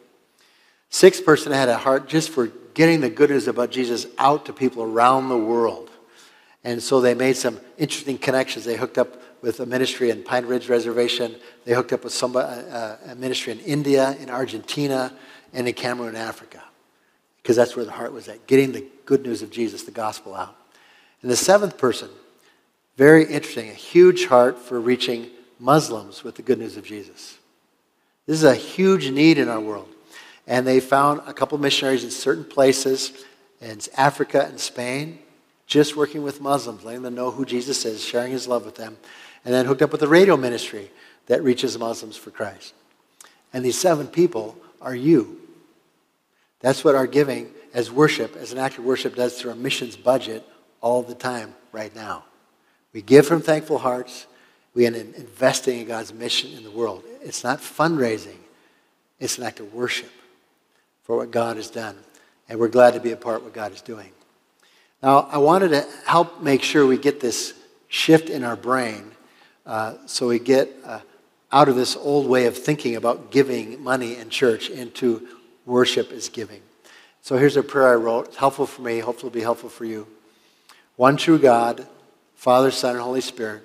Sixth 0.90 1.24
person 1.24 1.52
had 1.52 1.68
a 1.68 1.78
heart 1.78 2.08
just 2.08 2.30
for 2.30 2.48
getting 2.74 3.00
the 3.00 3.08
good 3.08 3.30
news 3.30 3.46
about 3.46 3.70
Jesus 3.70 4.06
out 4.18 4.46
to 4.46 4.52
people 4.52 4.82
around 4.82 5.28
the 5.28 5.38
world. 5.38 5.88
And 6.64 6.82
so 6.82 7.00
they 7.00 7.14
made 7.14 7.36
some 7.36 7.60
interesting 7.78 8.18
connections. 8.18 8.64
They 8.64 8.76
hooked 8.76 8.98
up 8.98 9.22
with 9.40 9.60
a 9.60 9.66
ministry 9.66 10.10
in 10.10 10.22
Pine 10.22 10.44
Ridge 10.46 10.68
Reservation. 10.68 11.36
They 11.64 11.74
hooked 11.74 11.92
up 11.92 12.04
with 12.04 12.12
somebody, 12.12 12.68
uh, 12.68 12.96
a 13.06 13.14
ministry 13.14 13.52
in 13.52 13.60
India, 13.60 14.16
in 14.20 14.28
Argentina, 14.28 15.14
and 15.52 15.66
in 15.66 15.74
Cameroon, 15.74 16.16
Africa. 16.16 16.62
Because 17.42 17.56
that's 17.56 17.76
where 17.76 17.84
the 17.84 17.92
heart 17.92 18.12
was 18.12 18.28
at, 18.28 18.46
getting 18.46 18.72
the 18.72 18.84
good 19.06 19.22
news 19.22 19.42
of 19.42 19.50
Jesus, 19.50 19.84
the 19.84 19.90
gospel 19.90 20.34
out. 20.34 20.56
And 21.22 21.30
the 21.30 21.36
seventh 21.36 21.78
person, 21.78 22.10
very 22.96 23.24
interesting, 23.24 23.70
a 23.70 23.74
huge 23.74 24.26
heart 24.26 24.58
for 24.58 24.78
reaching 24.80 25.30
Muslims 25.58 26.22
with 26.24 26.34
the 26.34 26.42
good 26.42 26.58
news 26.58 26.76
of 26.76 26.84
Jesus. 26.84 27.38
This 28.26 28.36
is 28.36 28.44
a 28.44 28.54
huge 28.54 29.10
need 29.10 29.38
in 29.38 29.48
our 29.48 29.60
world. 29.60 29.88
And 30.50 30.66
they 30.66 30.80
found 30.80 31.22
a 31.26 31.32
couple 31.32 31.56
missionaries 31.58 32.02
in 32.02 32.10
certain 32.10 32.42
places 32.42 33.12
in 33.60 33.78
Africa 33.96 34.44
and 34.48 34.58
Spain, 34.58 35.20
just 35.68 35.96
working 35.96 36.24
with 36.24 36.40
Muslims, 36.40 36.82
letting 36.82 37.02
them 37.02 37.14
know 37.14 37.30
who 37.30 37.44
Jesus 37.44 37.84
is, 37.84 38.04
sharing 38.04 38.32
his 38.32 38.48
love 38.48 38.64
with 38.64 38.74
them, 38.74 38.98
and 39.44 39.54
then 39.54 39.64
hooked 39.64 39.80
up 39.80 39.92
with 39.92 40.02
a 40.02 40.08
radio 40.08 40.36
ministry 40.36 40.90
that 41.26 41.44
reaches 41.44 41.78
Muslims 41.78 42.16
for 42.16 42.32
Christ. 42.32 42.74
And 43.52 43.64
these 43.64 43.78
seven 43.78 44.08
people 44.08 44.56
are 44.82 44.94
you. 44.94 45.40
That's 46.58 46.82
what 46.82 46.96
our 46.96 47.06
giving 47.06 47.52
as 47.72 47.92
worship, 47.92 48.34
as 48.34 48.50
an 48.50 48.58
act 48.58 48.76
of 48.76 48.84
worship, 48.84 49.14
does 49.14 49.40
through 49.40 49.52
our 49.52 49.56
missions 49.56 49.94
budget 49.94 50.44
all 50.80 51.04
the 51.04 51.14
time 51.14 51.54
right 51.70 51.94
now. 51.94 52.24
We 52.92 53.02
give 53.02 53.24
from 53.24 53.40
thankful 53.40 53.78
hearts. 53.78 54.26
We 54.74 54.84
are 54.88 54.92
investing 54.92 55.78
in 55.78 55.86
God's 55.86 56.12
mission 56.12 56.50
in 56.54 56.64
the 56.64 56.72
world. 56.72 57.04
It's 57.22 57.44
not 57.44 57.60
fundraising, 57.60 58.38
it's 59.20 59.38
an 59.38 59.44
act 59.44 59.60
of 59.60 59.72
worship 59.72 60.10
for 61.10 61.16
what 61.16 61.32
God 61.32 61.56
has 61.56 61.68
done. 61.68 61.96
And 62.48 62.60
we're 62.60 62.68
glad 62.68 62.94
to 62.94 63.00
be 63.00 63.10
a 63.10 63.16
part 63.16 63.38
of 63.38 63.42
what 63.42 63.52
God 63.52 63.72
is 63.72 63.80
doing. 63.80 64.12
Now, 65.02 65.28
I 65.32 65.38
wanted 65.38 65.70
to 65.70 65.84
help 66.06 66.40
make 66.40 66.62
sure 66.62 66.86
we 66.86 66.98
get 66.98 67.18
this 67.18 67.52
shift 67.88 68.30
in 68.30 68.44
our 68.44 68.54
brain 68.54 69.10
uh, 69.66 69.94
so 70.06 70.28
we 70.28 70.38
get 70.38 70.72
uh, 70.86 71.00
out 71.50 71.68
of 71.68 71.74
this 71.74 71.96
old 71.96 72.28
way 72.28 72.46
of 72.46 72.56
thinking 72.56 72.94
about 72.94 73.32
giving 73.32 73.82
money 73.82 74.18
in 74.18 74.30
church 74.30 74.70
into 74.70 75.26
worship 75.66 76.12
is 76.12 76.28
giving. 76.28 76.62
So 77.22 77.36
here's 77.36 77.56
a 77.56 77.64
prayer 77.64 77.88
I 77.88 77.96
wrote. 77.96 78.28
It's 78.28 78.36
helpful 78.36 78.66
for 78.66 78.82
me, 78.82 79.00
hopefully, 79.00 79.30
it'll 79.30 79.34
be 79.34 79.42
helpful 79.42 79.68
for 79.68 79.86
you. 79.86 80.06
One 80.94 81.16
true 81.16 81.40
God, 81.40 81.88
Father, 82.36 82.70
Son, 82.70 82.94
and 82.94 83.02
Holy 83.02 83.20
Spirit, 83.20 83.64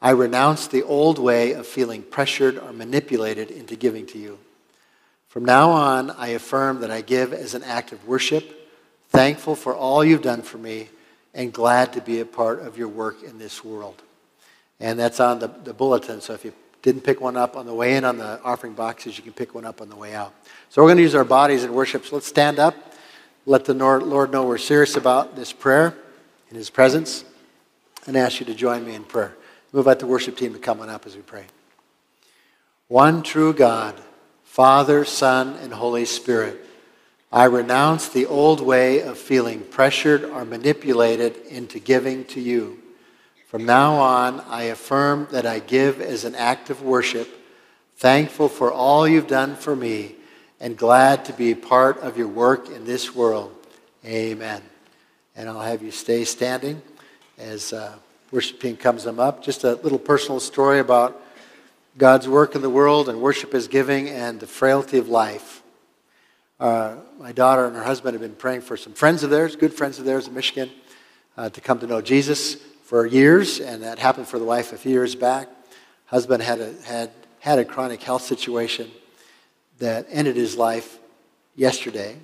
I 0.00 0.12
renounce 0.12 0.66
the 0.66 0.84
old 0.84 1.18
way 1.18 1.52
of 1.52 1.66
feeling 1.66 2.02
pressured 2.02 2.56
or 2.56 2.72
manipulated 2.72 3.50
into 3.50 3.76
giving 3.76 4.06
to 4.06 4.18
you. 4.18 4.38
From 5.28 5.44
now 5.44 5.70
on, 5.70 6.10
I 6.10 6.28
affirm 6.28 6.80
that 6.80 6.90
I 6.90 7.02
give 7.02 7.34
as 7.34 7.54
an 7.54 7.62
act 7.62 7.92
of 7.92 8.08
worship, 8.08 8.70
thankful 9.10 9.54
for 9.54 9.74
all 9.74 10.02
you've 10.02 10.22
done 10.22 10.40
for 10.40 10.56
me, 10.56 10.88
and 11.34 11.52
glad 11.52 11.92
to 11.92 12.00
be 12.00 12.20
a 12.20 12.24
part 12.24 12.60
of 12.60 12.78
your 12.78 12.88
work 12.88 13.22
in 13.22 13.38
this 13.38 13.62
world. 13.62 14.02
And 14.80 14.98
that's 14.98 15.20
on 15.20 15.38
the, 15.38 15.48
the 15.48 15.74
bulletin, 15.74 16.22
so 16.22 16.32
if 16.32 16.46
you 16.46 16.54
didn't 16.80 17.02
pick 17.02 17.20
one 17.20 17.36
up 17.36 17.56
on 17.56 17.66
the 17.66 17.74
way 17.74 17.96
in 17.96 18.04
on 18.04 18.16
the 18.16 18.40
offering 18.42 18.72
boxes, 18.72 19.18
you 19.18 19.22
can 19.22 19.34
pick 19.34 19.54
one 19.54 19.66
up 19.66 19.82
on 19.82 19.90
the 19.90 19.96
way 19.96 20.14
out. 20.14 20.32
So 20.70 20.80
we're 20.80 20.88
going 20.88 20.98
to 20.98 21.02
use 21.02 21.14
our 21.14 21.24
bodies 21.24 21.62
in 21.62 21.74
worship. 21.74 22.06
So 22.06 22.16
let's 22.16 22.26
stand 22.26 22.58
up, 22.58 22.74
let 23.44 23.66
the 23.66 23.74
Lord 23.74 24.32
know 24.32 24.46
we're 24.46 24.56
serious 24.56 24.96
about 24.96 25.36
this 25.36 25.52
prayer 25.52 25.94
in 26.50 26.56
His 26.56 26.70
presence, 26.70 27.24
and 28.06 28.16
ask 28.16 28.40
you 28.40 28.46
to 28.46 28.54
join 28.54 28.86
me 28.86 28.94
in 28.94 29.04
prayer. 29.04 29.36
Move 29.72 29.88
out 29.88 29.98
the 29.98 30.06
worship 30.06 30.38
team 30.38 30.54
to 30.54 30.58
come 30.58 30.80
on 30.80 30.88
up 30.88 31.04
as 31.04 31.14
we 31.14 31.20
pray. 31.20 31.44
One 32.86 33.22
true 33.22 33.52
God 33.52 33.94
Father, 34.58 35.04
Son, 35.04 35.54
and 35.62 35.72
Holy 35.72 36.04
Spirit. 36.04 36.58
I 37.30 37.44
renounce 37.44 38.08
the 38.08 38.26
old 38.26 38.60
way 38.60 39.02
of 39.02 39.16
feeling 39.16 39.60
pressured 39.60 40.24
or 40.24 40.44
manipulated 40.44 41.36
into 41.48 41.78
giving 41.78 42.24
to 42.24 42.40
you. 42.40 42.82
From 43.46 43.66
now 43.66 43.94
on, 43.94 44.40
I 44.48 44.64
affirm 44.64 45.28
that 45.30 45.46
I 45.46 45.60
give 45.60 46.00
as 46.00 46.24
an 46.24 46.34
act 46.34 46.70
of 46.70 46.82
worship, 46.82 47.28
thankful 47.98 48.48
for 48.48 48.72
all 48.72 49.06
you've 49.06 49.28
done 49.28 49.54
for 49.54 49.76
me, 49.76 50.16
and 50.58 50.76
glad 50.76 51.24
to 51.26 51.32
be 51.32 51.54
part 51.54 52.00
of 52.00 52.18
your 52.18 52.26
work 52.26 52.68
in 52.68 52.84
this 52.84 53.14
world. 53.14 53.54
Amen. 54.04 54.60
And 55.36 55.48
I'll 55.48 55.60
have 55.60 55.82
you 55.82 55.92
stay 55.92 56.24
standing 56.24 56.82
as 57.38 57.72
uh, 57.72 57.94
worship 58.32 58.80
comes 58.80 59.06
up. 59.06 59.40
Just 59.40 59.62
a 59.62 59.74
little 59.74 60.00
personal 60.00 60.40
story 60.40 60.80
about 60.80 61.22
God's 61.98 62.28
work 62.28 62.54
in 62.54 62.62
the 62.62 62.70
world 62.70 63.08
and 63.08 63.20
worship 63.20 63.54
is 63.54 63.66
giving 63.66 64.08
and 64.08 64.38
the 64.38 64.46
frailty 64.46 64.98
of 64.98 65.08
life. 65.08 65.64
Uh, 66.60 66.94
my 67.18 67.32
daughter 67.32 67.66
and 67.66 67.74
her 67.74 67.82
husband 67.82 68.14
have 68.14 68.22
been 68.22 68.36
praying 68.36 68.60
for 68.60 68.76
some 68.76 68.92
friends 68.92 69.24
of 69.24 69.30
theirs, 69.30 69.56
good 69.56 69.74
friends 69.74 69.98
of 69.98 70.04
theirs 70.04 70.28
in 70.28 70.34
Michigan, 70.34 70.70
uh, 71.36 71.50
to 71.50 71.60
come 71.60 71.80
to 71.80 71.88
know 71.88 72.00
Jesus 72.00 72.54
for 72.84 73.04
years, 73.04 73.58
and 73.58 73.82
that 73.82 73.98
happened 73.98 74.28
for 74.28 74.38
the 74.38 74.44
wife 74.44 74.72
a 74.72 74.76
few 74.76 74.92
years 74.92 75.16
back. 75.16 75.48
Husband 76.06 76.40
had 76.40 76.60
a, 76.60 76.72
had, 76.84 77.10
had 77.40 77.58
a 77.58 77.64
chronic 77.64 78.00
health 78.00 78.22
situation 78.22 78.88
that 79.78 80.06
ended 80.08 80.36
his 80.36 80.56
life 80.56 81.00
yesterday. 81.56 82.16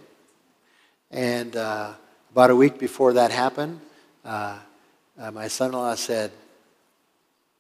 And 1.11 1.57
uh, 1.57 1.95
about 2.31 2.51
a 2.51 2.57
week 2.57 2.79
before 2.79 3.15
that 3.15 3.33
happened, 3.33 3.81
uh, 4.25 4.57
uh, 5.19 5.33
my 5.33 5.49
son 5.49 5.71
in 5.71 5.77
law 5.77 5.97
said, 5.97 6.31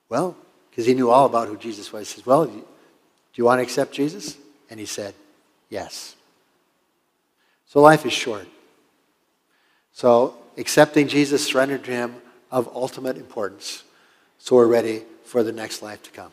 Well, 0.08 0.36
because 0.74 0.86
he 0.86 0.94
knew 0.94 1.08
all 1.08 1.24
about 1.24 1.46
who 1.46 1.56
Jesus 1.56 1.92
was, 1.92 2.08
he 2.08 2.16
says, 2.16 2.26
Well, 2.26 2.46
do 2.46 2.64
you 3.36 3.44
want 3.44 3.60
to 3.60 3.62
accept 3.62 3.92
Jesus? 3.92 4.36
And 4.68 4.80
he 4.80 4.86
said, 4.86 5.14
Yes. 5.70 6.16
So 7.66 7.80
life 7.80 8.04
is 8.04 8.12
short. 8.12 8.48
So 9.92 10.34
accepting 10.56 11.06
Jesus, 11.06 11.46
surrender 11.46 11.78
to 11.78 11.90
him, 11.92 12.16
of 12.50 12.68
ultimate 12.74 13.16
importance. 13.16 13.84
So 14.38 14.56
we're 14.56 14.66
ready 14.66 15.02
for 15.24 15.44
the 15.44 15.52
next 15.52 15.80
life 15.80 16.02
to 16.02 16.10
come. 16.10 16.32